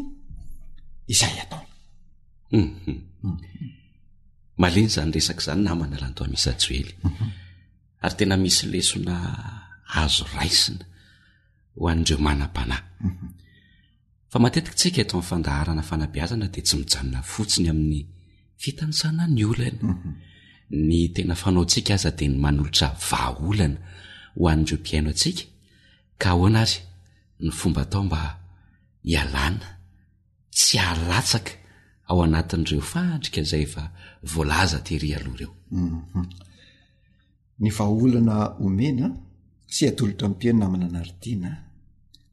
izay 1.12 1.34
ataona 1.44 1.72
mhm. 2.54 2.96
mhm. 3.26 3.42
maliny 4.60 4.88
zany 4.94 5.10
resaka 5.16 5.40
izany 5.42 5.62
namana 5.66 5.96
lany 6.02 6.14
to 6.16 6.22
amisajoely 6.28 6.92
mhm. 7.08 7.26
ary 8.04 8.14
tena 8.18 8.36
misy 8.42 8.64
lesona 8.72 9.14
azo 10.02 10.24
raisina 10.36 10.84
ho 11.78 11.82
an'ndreo 11.92 12.18
manam-panahy 12.26 12.84
mhm. 13.08 13.26
fa 14.30 14.36
matetikitsika 14.44 14.98
eto 15.02 15.14
amin'ny 15.14 15.28
fandaharana 15.30 15.82
fanabeazana 15.90 16.46
dia 16.54 16.62
tsy 16.66 16.74
mijanona 16.80 17.20
fotsiny 17.32 17.68
amin'ny 17.74 18.00
fitanysana 18.62 19.22
ny 19.36 19.42
olana 19.50 19.82
mhm. 19.92 20.10
ny 20.88 21.00
tena 21.14 21.34
fanaontsika 21.42 21.92
aza 21.96 22.10
dia 22.18 22.28
ny 22.32 22.36
manolotra 22.44 22.88
vaaolana 23.08 23.78
ho 24.38 24.42
an'ndreo 24.52 24.76
mpiaino 24.82 25.08
atsika 25.14 25.44
ka 26.20 26.26
ahoana 26.34 26.60
azy 26.64 26.78
ny 27.44 27.50
fomba 27.58 27.82
tao 27.92 28.02
mba 28.08 28.20
hialàna 29.10 29.68
tsy 30.56 30.74
ahalatsaka 30.82 31.52
ao 32.08 32.22
anatin'ireo 32.22 32.80
fandrika 32.80 33.42
zay 33.50 33.62
efa 33.62 33.84
volaza 34.34 34.78
tery 34.86 35.14
alohareo 35.14 35.54
mhm. 35.70 36.24
ny 37.60 37.70
vahaolana 37.78 38.36
omena 38.66 39.06
sy 39.74 39.82
adolotra 39.90 40.28
mpienona 40.28 40.66
aminanaritiana 40.66 41.50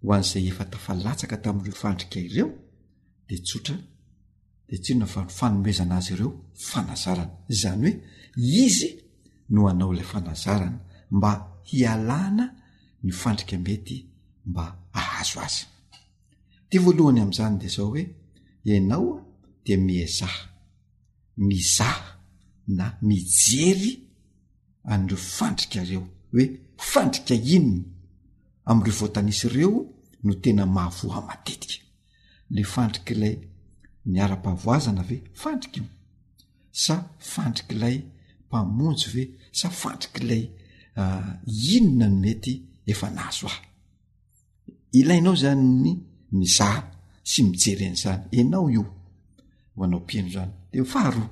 ho 0.03 0.09
an'izay 0.15 0.45
efa 0.51 0.63
tafalatsaka 0.71 1.35
tamin'ireo 1.43 1.75
fandrika 1.81 2.17
ireo 2.19 2.49
de 3.27 3.35
tsotra 3.45 3.75
de 4.69 4.77
tsy 4.83 4.93
na 4.99 5.05
fa 5.13 5.21
fanomoezana 5.37 5.95
azy 5.99 6.11
ireo 6.15 6.31
fanazarana 6.69 7.35
zany 7.61 7.79
hoe 7.81 7.93
izy 8.65 8.89
no 9.53 9.61
anao 9.71 9.93
ilay 9.93 10.05
fanazarana 10.13 10.79
mba 11.15 11.31
hialana 11.69 12.45
ny 13.03 13.11
fandrika 13.21 13.55
mety 13.65 13.97
mba 14.49 14.63
ahazo 14.99 15.39
azy 15.47 15.63
ty 16.69 16.75
voalohany 16.83 17.19
amn'izany 17.21 17.55
de 17.61 17.67
zao 17.75 17.87
hoe 17.91 18.03
ianao 18.71 19.24
de 19.65 19.77
miezaha 19.77 20.49
mizaha 21.37 22.17
na 22.67 22.97
mijery 23.01 23.99
an'reo 24.83 25.17
fandrikareo 25.17 26.03
hoe 26.33 26.45
fandrika 26.91 27.33
inona 27.55 27.83
am'ireo 28.67 28.95
voatanisy 28.99 29.47
ireo 29.47 29.79
no 30.23 30.33
tena 30.43 30.63
mahavoha 30.65 31.21
matetika 31.27 31.83
le 32.55 32.63
fandrik'ilay 32.73 33.33
miara-pahvoazana 34.11 35.03
ve 35.09 35.17
fandrik' 35.41 35.77
io 35.77 35.85
sa 36.83 36.95
fandrik'ilay 37.31 37.95
mpamonjy 38.47 39.07
ve 39.13 39.23
sa 39.59 39.67
fandrik'ilay 39.81 40.43
ah, 41.01 41.31
inona 41.75 42.07
no 42.09 42.15
mety 42.23 42.53
efa 42.91 43.07
nahazo 43.15 43.47
ahy 43.53 43.63
ilaynao 44.99 45.35
zany 45.41 45.63
ny 45.83 45.91
mizaha 46.39 46.79
sy 47.29 47.41
mijery 47.43 47.83
en'izany 47.85 48.21
enao 48.39 48.69
io 48.75 48.94
oanao 49.77 49.99
mpino 49.99 50.29
zany 50.29 50.51
de 50.73 50.83
faharoa 50.83 51.29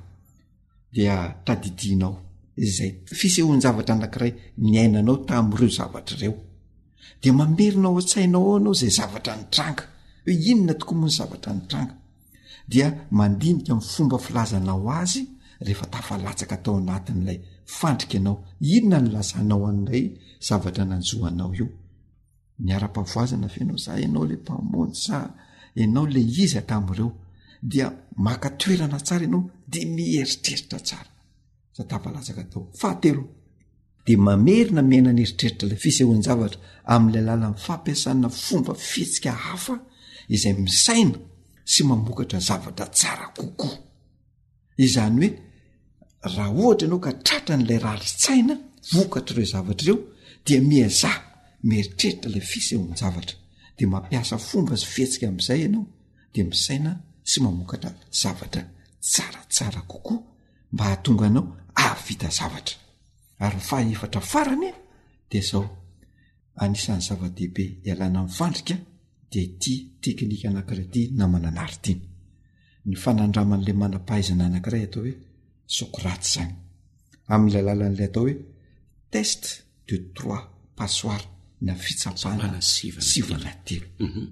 dia 0.91 1.35
tadidinao 1.45 2.15
zay 2.57 2.89
fisehoany 3.05 3.61
zavatra 3.61 3.95
anankiray 3.95 4.31
niainanao 4.57 5.17
tami''ireo 5.27 5.69
zavatraireo 5.77 6.35
dea 7.21 7.33
mamerina 7.33 7.87
ao 7.89 7.97
a-tsainao 8.01 8.41
ao 8.49 8.55
anao 8.55 8.73
zay 8.73 8.89
zavatra 8.99 9.35
ny 9.37 9.43
tranga 9.53 9.83
hoe 10.25 10.33
inona 10.51 10.73
tokoa 10.73 10.95
moa 10.97 11.07
ny 11.07 11.13
zavatra 11.17 11.51
ny 11.53 11.61
tranga 11.69 11.95
dia 12.67 12.87
mandinika 13.17 13.75
mi'ny 13.75 13.87
fomba 13.91 14.17
filazanao 14.25 14.89
azy 15.01 15.21
rehefa 15.65 15.85
tafalatsaka 15.93 16.53
atao 16.55 16.75
anatin'ilay 16.77 17.39
fandrika 17.77 18.13
ianao 18.17 18.37
inona 18.75 18.97
ny 19.01 19.09
lasanao 19.15 19.63
an'ilay 19.71 20.05
zavatra 20.47 20.83
nanjoanao 20.91 21.51
io 21.59 21.67
niara-pavoazana 22.65 23.47
fenao 23.53 23.77
za 23.83 23.91
ianao 24.03 24.25
la 24.29 24.35
mpamony 24.41 24.93
sa 25.05 25.17
ianao 25.75 26.07
le 26.13 26.21
iza 26.43 26.61
tam'ireo 26.61 27.11
da 27.71 27.91
makatoerana 28.23 28.97
tsara 29.05 29.23
ianao 29.25 29.43
di 29.71 29.81
mieritreritra 29.95 30.79
tsara 30.87 31.09
satapalasaka 31.77 32.43
tao 32.51 32.61
fatelo 32.81 33.23
di 34.05 34.13
mamerina 34.25 34.81
miaina 34.89 35.11
ny 35.17 35.21
heritreritra 35.25 35.65
lay 35.71 35.77
fisehonzavatra 35.83 36.59
am'lay 36.95 37.23
lala 37.27 37.47
nifampiasana 37.53 38.27
fomba 38.45 38.73
fihetsika 38.89 39.31
hafa 39.45 39.75
izay 40.35 40.53
misaina 40.67 41.17
sy 41.71 41.81
mamokatra 41.89 42.39
zavatra 42.47 42.85
tsara 42.97 43.27
kokoa 43.37 43.77
izany 44.85 45.17
hoe 45.21 45.31
raha 46.35 46.49
ohatra 46.61 46.85
ianao 46.87 46.99
ka 47.05 47.11
tratra 47.25 47.53
n'ilay 47.57 47.79
raha 47.85 47.97
ritsaina 48.03 48.55
vokatraireo 48.95 49.49
zavatra 49.53 49.83
ireo 49.85 49.99
dia 50.45 50.59
miaza 50.71 51.11
mieritreritra 51.69 52.27
lay 52.33 52.41
fisehonzavatra 52.51 53.35
de 53.77 53.83
mampiasa 53.91 54.35
fomba 54.49 54.73
zy 54.81 54.85
fihetsika 54.93 55.25
amn'izay 55.31 55.59
ianao 55.63 55.85
dia 56.33 56.45
misaina 56.53 56.91
sy 57.23 57.39
mamokatra 57.41 57.91
zavatra 58.11 58.61
tsaratsara 58.99 59.81
kokoa 59.91 60.19
mba 60.71 60.83
hahatonga 60.83 61.25
anao 61.25 61.45
avita 61.85 62.29
zavatra 62.29 62.75
ary 63.43 63.59
fahaefatra 63.59 64.21
faranya 64.21 64.67
e, 64.69 64.73
de 65.31 65.39
zao 65.41 65.63
anisan'ny 66.55 67.01
zava-dehibe 67.07 67.63
ialana 67.85 68.23
nifandrika 68.23 68.75
dea 69.31 69.47
tia 69.61 69.77
teknika 70.01 70.45
anankira 70.49 70.83
ty 70.93 71.01
namananary 71.19 71.77
tiny 71.83 72.01
ny 72.85 72.95
fanandraman'lay 73.03 73.73
manampahaizana 73.81 74.43
anankiray 74.49 74.83
atao 74.87 75.03
hoe 75.05 75.13
sokraty 75.77 76.27
zany 76.33 76.53
amn'ilay 77.33 77.63
lala 77.67 77.85
an'ilay 77.87 78.07
atao 78.09 78.23
hoe 78.25 78.35
test 79.13 79.41
de 79.87 79.95
trois 80.15 80.41
pasoir 80.75 81.21
na 81.65 81.73
fitsapahna 81.83 82.59
sivanatelo 83.11 83.87
mhm. 84.05 84.23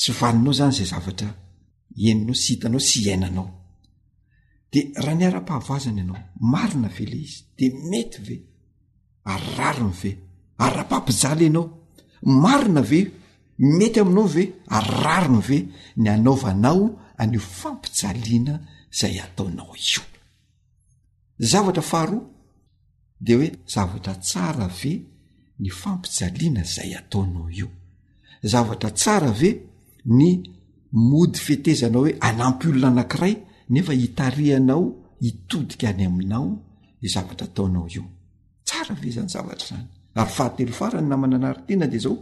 sy 0.00 0.10
vaninao 0.20 0.52
zany 0.58 0.72
zay 0.78 0.88
zavatra 0.92 1.30
eninao 1.96 2.34
sy 2.34 2.54
hitanao 2.54 2.80
sy 2.82 3.00
iainanao 3.04 3.50
de 4.72 4.80
raha 4.96 5.14
ny 5.18 5.26
ara-pahvazany 5.28 5.98
ianao 6.02 6.18
marina 6.40 6.88
ve 6.90 7.04
le 7.06 7.16
izy 7.22 7.44
de 7.58 7.66
mety 7.90 8.18
ve 8.26 8.36
ararony 9.32 9.94
ve 10.02 10.10
ara-pampijaly 10.58 11.44
ianao 11.44 11.88
marina 12.24 12.80
ve 12.82 13.00
mety 13.58 14.00
aminao 14.00 14.26
ve 14.28 14.44
ararony 14.66 15.42
ve 15.48 15.58
ny 16.02 16.08
anaovanao 16.14 16.84
any 17.18 17.38
fampijaliana 17.38 18.56
zay 18.90 19.20
ataonao 19.22 19.72
io 19.76 20.02
zavatra 21.38 21.82
faharoa 21.82 22.26
de 23.20 23.34
hoe 23.36 23.48
zavatra 23.74 24.14
tsara 24.14 24.66
ve 24.66 24.92
ny 25.58 25.70
fampijaliana 25.70 26.64
zay 26.64 26.94
ataonao 26.98 27.48
io 27.50 27.68
zavatra 28.42 28.90
tsara 28.90 29.30
ve 29.30 29.50
ny 30.04 30.53
mody 30.94 31.38
fetezanao 31.38 32.02
hoe 32.02 32.14
anampy 32.20 32.68
olona 32.68 32.88
anankiray 32.88 33.36
nefa 33.70 33.92
hitarianao 33.92 34.92
hitodika 35.20 35.88
any 35.88 36.04
aminao 36.06 36.58
io 37.02 37.08
zavatra 37.08 37.46
ataonao 37.46 37.88
io 37.96 38.02
tsara 38.64 38.94
ve 39.02 39.10
zany 39.10 39.28
zavatra 39.28 39.66
zany 39.68 39.86
ary 40.14 40.30
fahatelo 40.30 40.72
farany 40.72 41.08
namana 41.08 41.36
anarytena 41.36 41.86
de 41.92 41.98
zao 41.98 42.14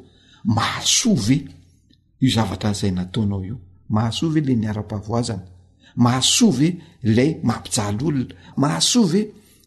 mahasoa 0.45 1.14
ve 1.29 1.37
io 2.23 2.31
zavatra 2.37 2.73
zay 2.81 2.91
nataonao 2.91 3.45
io 3.45 3.57
mahasoa 3.95 4.31
ve 4.35 4.41
la 4.41 4.55
niara-pavoazana 4.55 5.43
mahasoa 5.97 6.51
ve 6.59 6.68
ilay 7.05 7.31
mampijalyolona 7.49 8.35
mahasoa 8.62 9.07
ve 9.12 9.23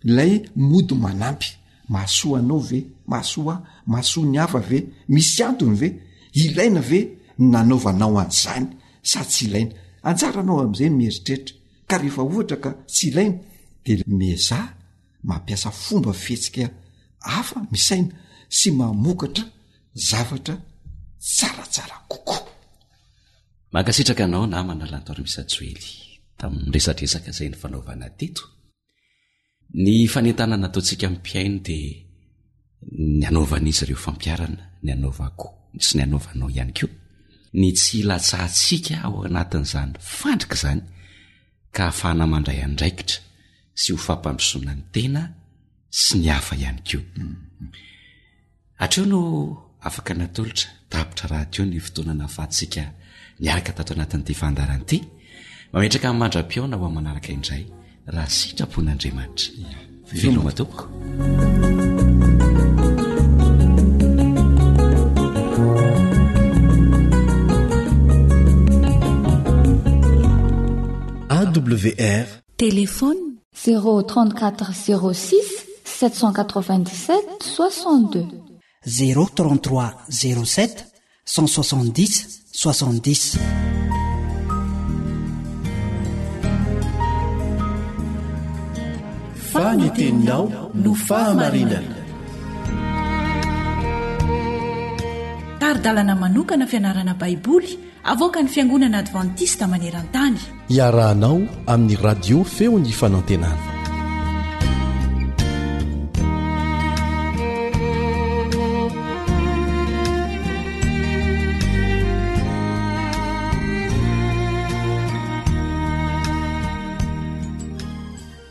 ilay 0.10 0.32
mody 0.56 0.96
manampy 0.96 1.48
mahasoa 1.94 2.40
anao 2.40 2.60
ve 2.70 2.80
mahasoa 3.12 3.54
a 3.54 3.64
mahasoa 3.92 4.26
ny 4.34 4.38
afa 4.44 4.60
ve 4.70 4.80
misy 5.10 5.44
antony 5.48 5.76
ve 5.82 5.88
ilaina 6.34 6.80
ve 6.90 7.00
nanaovanao 7.40 8.18
an'izany 8.24 8.68
sady 9.12 9.28
tsy 9.32 9.46
ilaina 9.48 9.74
anjara 10.10 10.40
anao 10.44 10.58
amin'izay 10.64 10.90
mieritreritra 10.90 11.56
ka 11.90 11.96
rehefa 12.02 12.22
ohatra 12.30 12.58
ka 12.64 12.72
tsy 12.96 13.06
ilaina 13.10 13.36
di 13.86 13.94
meza 14.20 14.60
mampiasa 15.30 15.70
fomba 15.84 16.12
fihetsika 16.24 16.64
afa 17.40 17.60
misaina 17.74 18.14
sy 18.58 18.70
mamokatra 18.80 19.44
zavatra 20.10 20.56
tsaratsara 21.38 21.98
koko 22.12 22.38
mankasitraka 23.74 24.24
anao 24.28 24.46
na 24.52 24.60
manalantoarymisyajoely 24.70 25.86
tamiyresadresaka 26.40 27.32
zay 27.38 27.48
ny 27.52 27.56
fanaovana 27.62 28.08
teto 28.20 28.42
ny 29.84 29.92
fanentana 30.14 30.56
nataontsika 30.62 31.06
minympiaino 31.10 31.60
dia 31.66 31.90
ny 33.20 33.24
anaovana 33.30 33.68
izy 33.72 33.84
ireo 33.86 34.00
fampiarana 34.06 34.62
ny 34.86 34.90
anaovako 34.96 35.48
sy 35.86 35.92
ny 35.98 36.02
anaovanao 36.06 36.50
ihany 36.56 36.74
ko 36.78 36.86
ny 37.56 37.72
tsy 37.74 38.00
latsaantsika 38.10 38.96
ao 39.08 39.18
anatin'izany 39.30 39.92
fandrika 40.20 40.56
zany 40.64 40.82
ka 41.76 41.84
hahafahanamandray 41.86 42.60
any 42.66 42.74
ndraikitra 42.76 43.20
sy 43.82 43.90
ho 43.94 43.98
fahmpandrosoana 44.06 44.74
ny 44.78 44.84
tena 44.96 45.22
sy 46.02 46.14
ny 46.22 46.28
hafa 46.36 46.54
ihany 46.62 46.82
ko 46.88 46.98
hatreo 48.82 49.06
no 49.12 49.20
afaka 49.88 50.12
natolotra 50.22 50.70
tapotra 50.92 51.26
raha 51.32 51.46
to 51.54 51.62
ny 51.70 51.78
fotoana 51.86 52.14
na 52.18 52.24
hafahatsika 52.28 52.84
miaraka 53.44 53.72
tato 53.78 53.92
anatin'n'ity 53.96 54.34
fandaranyity 54.42 54.98
mametraka 55.72 56.08
min'ny 56.10 56.22
mandram-piona 56.22 56.76
ho 56.80 56.86
an' 56.88 56.96
manaraka 56.98 57.30
indray 57.38 57.64
raha 58.16 58.30
sitrapon'andriamanitra 58.38 59.48
veloma 60.20 60.52
toko 60.60 60.82
wrtelefony034 71.56 71.56
06 71.56 71.56
787 75.84 77.26
62033 77.46 78.38
076 82.54 83.40
fanyteninao 89.52 90.46
no 90.74 90.94
fahamarinana 90.96 91.96
kary 95.60 95.80
dalana 95.80 96.16
manokana 96.16 96.68
fianarana 96.68 97.14
baiboly 97.14 97.85
avoka 98.06 98.42
ny 98.46 98.50
fiangonana 98.54 99.00
advantista 99.02 99.66
maneran-tany 99.66 100.38
iarahanao 100.70 101.38
amin'ny 101.66 101.98
radio 102.06 102.38
feony 102.56 102.86
ifanantenana 102.94 103.58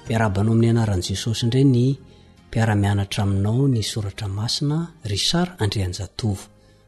miarabanao 0.09 0.51
amin'ny 0.55 0.71
anaran'i 0.75 1.05
jesosy 1.11 1.41
indray 1.47 1.65
ny 1.75 1.85
mpiaramianatra 2.49 3.21
aminao 3.23 3.69
ny 3.71 3.79
soratra 3.93 4.27
masina 4.39 4.79
rishard 5.13 5.55
andreanjatovo 5.63 6.43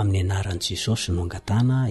ay 0.00 0.06
njesosnoa 0.56 1.90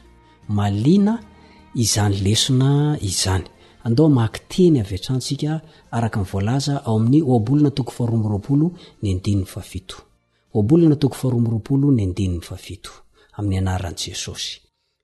malina 0.50 1.24
izany 1.76 2.20
lesona 2.26 2.70
izany 3.10 3.44
ando 3.88 4.04
maki 4.18 4.40
teny 4.52 4.78
avy 4.84 4.96
atrantsika 4.98 5.52
araka 5.96 6.20
n 6.20 6.26
voalaza 6.32 6.76
ao 6.88 6.96
amin'ny 7.00 7.22
oabolona 7.32 7.72
toko 7.78 7.92
faharomo 7.98 8.26
roapolo 8.34 8.68
ny 9.02 9.08
andinymy 9.14 9.46
fafito 9.54 9.98
oabolona 10.56 10.96
toko 11.02 11.16
faharomo 11.22 11.48
roapolo 11.54 11.88
ny 11.96 12.02
andinyny 12.08 12.42
fafito 12.50 12.92
amin'ny 13.38 13.60
anaran' 13.62 13.96
jesosy 14.04 14.52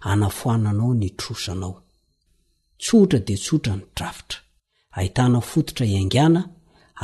anafoananao 0.00 0.94
ny 0.94 1.08
trosanao 1.16 1.82
tsotra 2.82 3.18
de 3.26 3.34
tsotra 3.42 3.72
ny 3.76 3.82
drafitra 3.96 4.38
ahitana 4.96 5.38
fototra 5.50 5.84
iangana 5.94 6.40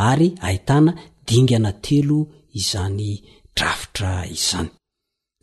ary 0.09 0.29
ahitana 0.47 0.91
dingana 1.29 1.71
telo 1.85 2.19
izany 2.61 3.07
drafitra 3.57 4.11
izany 4.37 4.69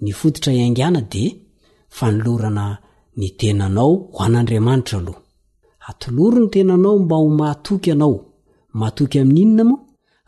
ny 0.03 0.11
fototra 0.19 0.51
iangana 0.59 1.01
de 1.13 1.23
fanlorana 1.97 2.65
ny 3.19 3.27
tenanao 3.39 3.93
o 4.13 4.17
an'andriamanitra 4.25 4.97
aloh 5.01 5.19
atloro 5.89 6.37
ny 6.41 6.49
tenanao 6.53 6.95
mba 7.03 7.15
ho 7.21 7.27
matoky 7.39 7.89
anao 7.93 8.15
mahtoky 8.79 9.17
amin'n'inona 9.23 9.63
moa 9.69 9.79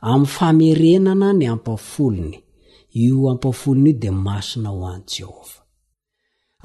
ami'ny 0.07 0.27
famerenana 0.35 1.27
ny 1.39 1.45
ampafolony 1.53 2.37
io 3.05 3.17
ampafolony 3.33 3.89
i 3.93 3.99
de 4.01 4.09
masina 4.25 4.69
ho 4.75 4.81
anjehova 4.93 5.57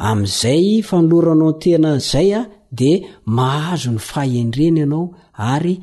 amin'izay 0.07 0.66
fanoloranao 0.88 1.49
antena 1.55 1.90
izay 2.01 2.30
a 2.40 2.42
dia 2.78 2.99
mahazo 3.36 3.90
ny 3.90 3.99
fahendreny 4.11 4.78
ianao 4.82 5.05
ary 5.53 5.74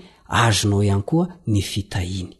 azonao 0.45 0.81
ihany 0.87 1.03
koa 1.09 1.25
ny 1.51 1.61
fitahiny 1.71 2.31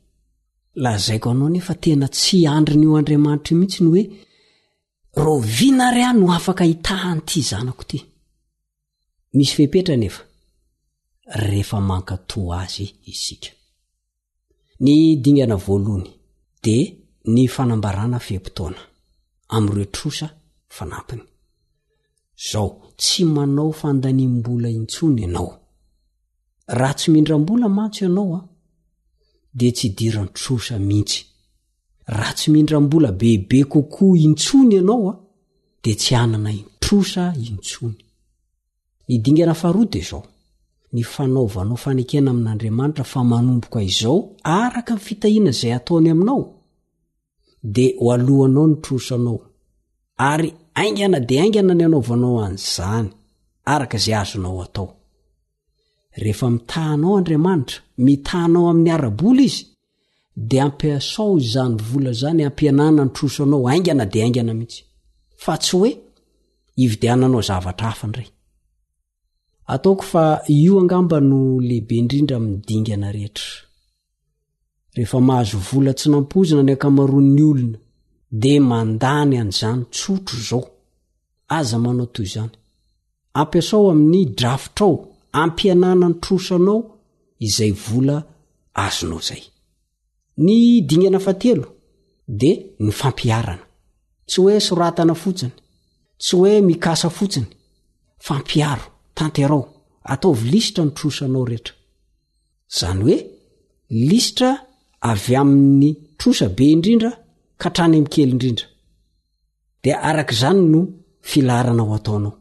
lazaiko 0.83 1.27
anao 1.31 1.49
nefa 1.55 1.73
tena 1.83 2.07
tsy 2.15 2.37
andri 2.55 2.75
ny 2.79 2.85
io 2.87 2.95
andriamanitra 2.99 3.53
mihitsy 3.59 3.81
ny 3.83 3.87
hoe 3.91 4.03
rovinary 5.27 6.01
ah 6.07 6.13
no 6.19 6.25
afaka 6.37 6.63
hita 6.71 6.95
hany 7.03 7.21
ity 7.25 7.39
zanako 7.49 7.81
ity 7.85 7.99
misy 9.35 9.53
feperne 9.57 10.07
ehefa 11.39 11.77
mankato 11.89 12.39
azy 12.61 12.87
iska 13.11 13.51
y 14.91 14.95
dng 15.23 15.39
d 16.63 16.71
n 20.83 20.91
aas 20.99 21.25
izao 22.37 22.77
tsy 22.97 23.23
manao 23.25 23.71
fandanimbola 23.71 24.69
intsony 24.69 25.21
ianao 25.21 25.59
raha 26.67 26.93
tsy 26.93 27.11
mindrambola 27.11 27.67
mantso 27.69 28.05
ianao 28.05 28.33
ao 28.35 28.47
dia 29.53 29.71
tsy 29.71 29.89
diranytrosa 29.89 30.79
mihitsy 30.79 31.25
raha 32.07 32.33
tsy 32.33 32.51
mindrambola 32.51 33.11
bebe 33.11 33.63
kokoa 33.63 34.17
intsony 34.17 34.75
ianao 34.75 35.09
a 35.09 35.19
dia 35.83 35.95
tsy 35.95 36.15
anana 36.15 36.51
introsa 36.51 37.33
intsony 37.49 37.99
nidingana 39.07 39.53
farode 39.53 40.01
zao 40.01 40.25
ny 40.93 41.03
fanaovanao 41.03 41.75
fanekena 41.77 42.31
amin'andriamanitra 42.31 43.03
fa 43.03 43.23
manomboka 43.23 43.81
izao 43.83 44.31
araka 44.43 44.93
n'y 44.95 44.99
fitahiana 44.99 45.49
izay 45.49 45.73
ataony 45.75 46.09
aminao 46.09 46.45
dia 47.63 47.95
ho 47.99 48.13
alohanao 48.13 48.67
nitrosa 48.67 49.15
anao 49.15 49.39
ary 50.17 50.53
aingana 50.79 51.19
de 51.27 51.35
aingana 51.43 51.73
ny 51.77 51.85
anaovanao 51.87 52.39
an'zany 52.49 53.09
araka 53.73 53.97
zay 54.03 54.15
azonao 54.21 54.61
atao 54.65 54.87
rehefa 56.23 56.47
mitahnao 56.55 57.11
andriamanitra 57.19 57.77
mitahnao 58.05 58.65
amin'ny 58.73 58.91
arabola 58.97 59.41
izy 59.49 59.61
de 60.49 60.57
ampiasao 60.65 61.35
zany 61.53 61.75
vola 61.89 62.11
zany 62.21 62.41
ampianana 62.49 63.01
ny 63.05 63.11
trosoanao 63.15 63.61
aingana 63.71 64.05
d 64.05 64.15
aingana 64.23 64.53
mihtsy 64.59 64.79
y 66.77 66.87
einao 67.03 67.41
zavatra 67.49 67.93
aaatsy 75.31 76.07
nampozinakamaronny 76.13 77.43
olona 77.51 77.77
de 78.41 78.55
mandany 78.69 79.33
an'izany 79.41 79.81
tsotro 79.95 80.37
izao 80.41 80.63
aza 81.57 81.77
manao 81.83 82.07
toy 82.15 82.27
zany 82.33 82.53
ampiasao 83.39 83.85
amin'ny 83.93 84.21
drafitrao 84.39 84.93
ampianana 85.41 86.07
ny 86.11 86.17
trosanao 86.23 86.77
izay 87.47 87.73
vola 87.85 88.17
azonao 88.85 89.19
izay 89.23 89.43
ny 90.45 90.57
dingana 90.89 91.19
fatelo 91.27 91.67
de 92.41 92.51
ny 92.85 92.91
fampiarana 92.99 93.65
tsy 94.29 94.37
hoe 94.43 94.55
soratana 94.67 95.15
fotsiny 95.23 95.53
tsy 96.21 96.33
hoe 96.39 96.51
mikasa 96.69 97.07
fotsiny 97.17 97.49
fampiaro 98.25 98.85
tanterao 99.17 99.63
ataovy 100.11 100.43
lisitra 100.53 100.81
ny 100.85 100.93
trosanao 100.97 101.43
rehetra 101.49 101.73
zany 102.77 102.99
hoe 103.05 103.17
lisitra 104.09 104.49
avy 105.11 105.33
amin'ny 105.41 105.91
trosa 106.19 106.47
be 106.57 106.65
indrindra 106.75 107.11
ka 107.61 107.67
atrany 107.69 107.95
amin'ny 107.97 108.13
kely 108.13 108.31
indrindra 108.35 108.67
dia 109.83 109.95
arak' 110.09 110.33
izany 110.35 110.63
no 110.73 110.81
filarana 111.29 111.81
ao 111.85 111.93
ataonao 111.97 112.33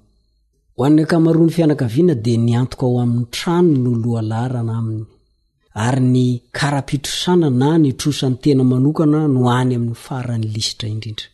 ho 0.77 0.81
an'ny 0.87 1.01
ankamaroa 1.03 1.45
'ny 1.47 1.55
fianakaviana 1.57 2.15
dia 2.25 2.39
nyantoka 2.49 2.85
ao 2.87 2.97
amin'ny 3.05 3.29
trano 3.35 3.75
no 3.85 3.91
lohalarana 4.03 4.73
aminy 4.81 5.05
ary 5.87 6.03
ny 6.15 6.25
kara-pitrosana 6.57 7.49
na 7.61 7.71
ny 7.83 7.91
trosany 8.01 8.37
tena 8.43 8.63
manokana 8.73 9.21
no 9.35 9.41
hany 9.55 9.73
amin'ny 9.79 9.97
farany 10.07 10.47
lisitra 10.55 10.87
indrindra 10.95 11.27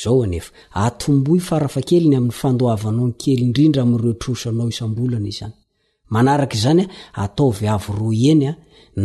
zao 0.00 0.16
anefa 0.26 0.50
atomboy 0.86 1.38
farafa 1.48 1.80
kelyny 1.88 2.16
amin'ny 2.18 2.36
fandohavanao 2.40 3.06
ny 3.08 3.14
kely 3.22 3.42
indrindra 3.46 3.80
amin'ireo 3.84 4.14
trosanao 4.22 4.66
isam-bolana 4.72 5.28
izzany 5.32 5.54
manaraka 6.14 6.54
izany 6.58 6.84
a 7.12 7.20
ataovy 7.26 7.66
avo 7.76 7.90
roa 8.00 8.16
eny 8.32 8.44
a 8.50 8.54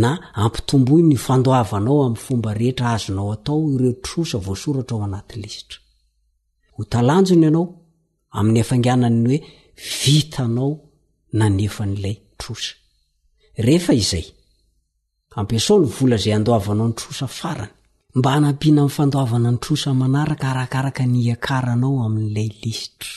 na 0.01 0.11
ampitombo 0.43 0.95
ny 1.09 1.15
fandoavanao 1.25 1.99
amin'ny 2.07 2.17
fomba 2.25 2.49
rehetra 2.59 2.87
azonao 2.95 3.29
atao 3.35 3.59
ireo 3.75 3.93
trosa 4.05 4.37
voasoratra 4.45 4.95
ao 4.97 5.01
anaty 5.07 5.35
lisitra 5.43 5.79
ho 6.75 6.81
talanjony 6.93 7.43
ianao 7.47 7.65
amin'ny 8.37 8.59
efanganana 8.65 9.09
ny 9.23 9.27
hoe 9.31 9.39
vita 10.01 10.39
anao 10.47 10.71
na 11.39 11.45
nefa 11.57 11.83
n'ilay 11.89 12.15
trosa 12.39 12.71
rehefa 13.65 13.93
izay 14.03 14.25
ampiasao 15.39 15.75
ny 15.81 15.87
vola 15.97 16.15
izay 16.21 16.33
andoavanao 16.37 16.87
ny 16.89 16.95
trosa 17.01 17.25
farany 17.39 17.73
mba 18.17 18.29
hanampiana 18.35 18.81
amin'ny 18.81 18.95
fandoavana 18.97 19.49
ny 19.53 19.59
trosa 19.63 19.89
manaraka 20.01 20.45
arakaraka 20.53 21.03
ny 21.11 21.17
iakaranao 21.27 21.95
amin'n'ilay 22.07 22.49
lisitra 22.61 23.15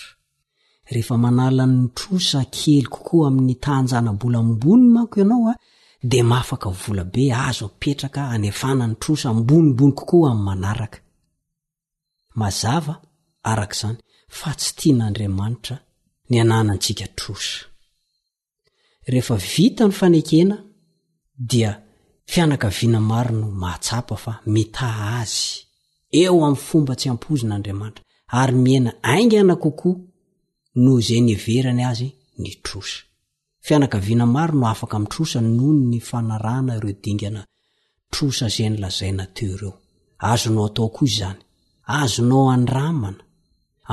rehefa 0.91 1.17
manalanny 1.19 1.89
trosa 1.95 2.45
kely 2.51 2.83
kokoa 2.91 3.29
amin'ny 3.29 3.55
tahnjana 3.65 4.13
bolamboni 4.21 4.89
manko 4.95 5.21
ianao 5.21 5.49
a 5.49 5.51
ah, 5.53 5.57
dia 6.03 6.25
mafaka 6.25 6.71
volabe 6.71 7.33
azo 7.49 7.67
mpetraka 7.77 8.29
anefana 8.31 8.87
ny 8.87 8.95
trosa 8.95 9.29
mbonimbony 9.35 9.93
kokoa 9.93 10.31
ami'ny 10.33 10.45
manaraka 10.49 10.99
zv 12.61 12.87
arak'zany 13.51 13.99
fa 14.39 14.51
tsy 14.59 14.71
tian'andriamanitra 14.79 15.77
ny 16.31 16.37
ananantsika 16.41 17.07
trosa 17.19 17.59
rehefa 19.11 19.37
vita 19.53 19.85
ny 19.89 19.93
fanekena 20.01 20.57
dia 21.51 21.71
fianakavina 22.33 23.01
marino 23.11 23.49
mahatsapa 23.63 24.17
fa 24.25 24.33
mita 24.55 24.89
azy 25.23 25.49
eo 26.21 26.37
ami'ny 26.47 26.57
fomba 26.69 26.93
tsy 26.99 27.07
ampozin'andriamanitra 27.13 28.03
ary 28.41 28.55
mieina 28.65 28.93
aingana 29.13 29.57
kokoa 29.57 30.10
noho 30.75 31.01
zay 31.03 31.21
niverany 31.21 31.83
azy 31.91 32.09
nitrosa 32.41 33.03
fianakaviana 33.67 34.27
maro 34.35 34.55
no 34.59 34.65
afaka 34.73 34.97
mitrosa 35.03 35.39
noho 35.41 35.71
ny 35.91 35.99
fanarahna 36.09 36.73
ireo 36.79 36.93
dingana 37.03 37.41
trosa 38.13 38.47
zay 38.55 38.69
nylazaina 38.71 39.25
teo 39.37 39.51
ireo 39.57 39.73
azonao 40.31 40.65
atao 40.69 40.89
kozy 40.97 41.17
zany 41.21 41.41
azonao 42.01 42.45
andramana 42.57 43.23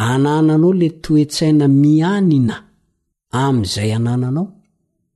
anananao 0.08 0.72
le 0.80 0.88
toetsaina 1.02 1.66
mianina 1.82 2.56
amin'izay 3.44 3.90
anananao 3.98 4.46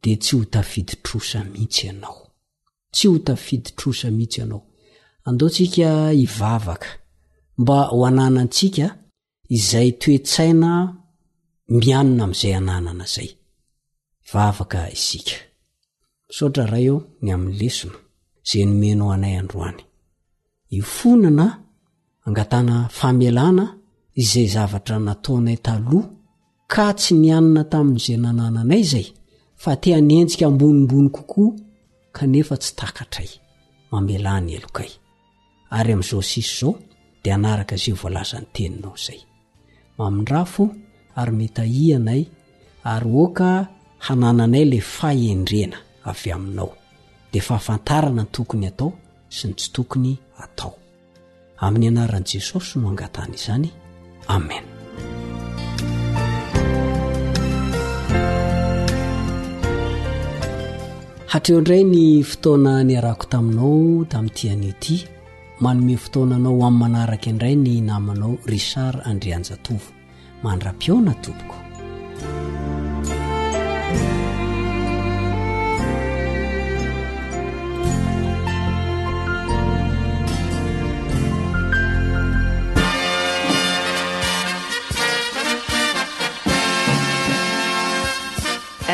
de 0.03 0.11
tsy 0.23 0.33
hotafiditrosa 0.37 1.39
mihitsy 1.53 1.85
anao 1.93 2.28
tsy 2.93 3.09
hotafiditrosa 3.09 4.09
mihitsy 4.11 4.43
anao 4.43 4.63
andaotsika 5.27 5.89
ivavaka 6.25 6.87
mba 7.59 7.79
ho 7.91 8.07
ananantsika 8.07 8.87
izay 9.57 9.91
toetsaina 10.01 10.71
mianina 11.77 12.23
amzay 12.25 12.55
anananaayonana 12.55 13.07
angaa 22.25 22.89
famelana 22.99 23.65
izay 24.23 24.47
zavatra 24.55 24.97
nataonaytaloha 25.07 26.09
ka 26.73 26.87
tsy 26.99 27.13
nyanina 27.23 27.63
tami'izay 27.73 28.17
nanananay 28.25 28.83
zay 28.93 29.07
fa 29.63 29.71
tea 29.83 29.99
nyenjika 30.09 30.45
ambonimbony 30.51 31.09
kokoa 31.17 31.53
kanefa 32.19 32.55
tsy 32.63 32.71
takatray 32.81 33.31
mamelany 33.93 34.53
alokay 34.59 34.91
ary 35.79 35.91
amin'izao 35.93 36.23
sisy 36.31 36.51
izao 36.57 36.73
dea 37.25 37.35
anaraka 37.39 37.75
izay 37.79 37.95
voalaza 38.01 38.37
ny 38.43 38.49
teninao 38.55 38.95
izay 39.01 39.21
mamindrafo 39.99 40.63
ary 41.21 41.33
met 41.41 41.57
aianay 41.65 42.23
ary 42.93 43.11
oaka 43.23 43.49
hanananay 44.07 44.65
lay 44.73 44.83
faendrena 44.97 45.79
avy 46.11 46.29
aminao 46.37 46.71
de 47.33 47.39
fahafantarana 47.47 48.23
ny 48.25 48.31
tokony 48.35 48.67
atao 48.73 48.93
sy 49.37 49.45
ny 49.49 49.55
tsy 49.59 49.69
tokony 49.75 50.13
atao 50.45 50.73
amin'ny 51.65 51.87
anaran' 51.91 52.29
jesosy 52.31 52.69
somoangatany 52.73 53.33
izany 53.39 53.69
amen 54.37 54.65
hatreo 61.29 61.59
indray 61.59 61.83
ny 61.85 62.23
fotoana 62.25 62.73
ny 62.89 62.95
arako 62.97 63.27
taminao 63.33 64.05
tamin'ny 64.05 64.31
tianio 64.35 64.73
ty 64.81 64.97
manome 65.61 65.97
fotoananao 66.01 66.65
amin'ny 66.67 66.79
manaraka 66.81 67.29
indray 67.31 67.55
ny 67.57 67.81
namanao 67.85 68.39
rishard 68.49 69.01
andrianja 69.05 69.57
tovo 69.57 69.87
mandra-piona 70.43 71.13
tompoko 71.21 71.57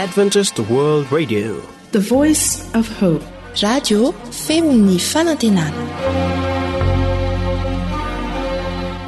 adventiset 0.02 0.58
world 0.70 1.06
radio 1.12 1.73
p 1.94 1.96
radio 3.62 4.00
feo 4.46 4.70
ny 4.86 4.98
fanantenana 4.98 5.82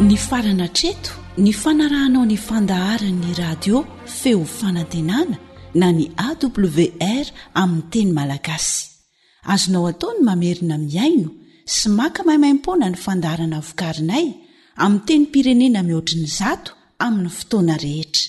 ny 0.07 0.17
farana 0.17 0.69
treto 0.71 1.11
ny 1.45 1.53
fanarahanao 1.63 2.23
nyfandaharan 2.33 3.17
ny 3.23 3.31
radio 3.43 3.77
feo 4.21 4.41
fanantenana 4.59 5.35
na 5.81 5.87
ny 5.97 6.05
awr 6.27 7.27
amiy 7.63 7.83
teny 7.91 8.13
malagasy 8.19 8.79
azonao 9.53 9.85
ataony 9.93 10.21
mamerina 10.29 10.77
miaino 10.91 11.31
sy 11.75 11.89
maka 11.99 12.21
maimaimpona 12.29 12.87
ny 12.93 12.97
fandaharana 13.05 13.59
vokarinay 13.67 14.27
ami 14.85 14.99
teny 15.07 15.25
pirenena 15.33 15.81
mihoatriny 15.89 16.29
zato 16.39 16.71
aminy 17.05 17.31
fotoana 17.39 17.75
rehetra 17.85 18.25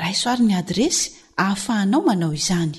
raisoariny 0.00 0.52
adresy 0.62 1.04
hahafahanao 1.36 2.02
manao 2.08 2.32
izany 2.42 2.78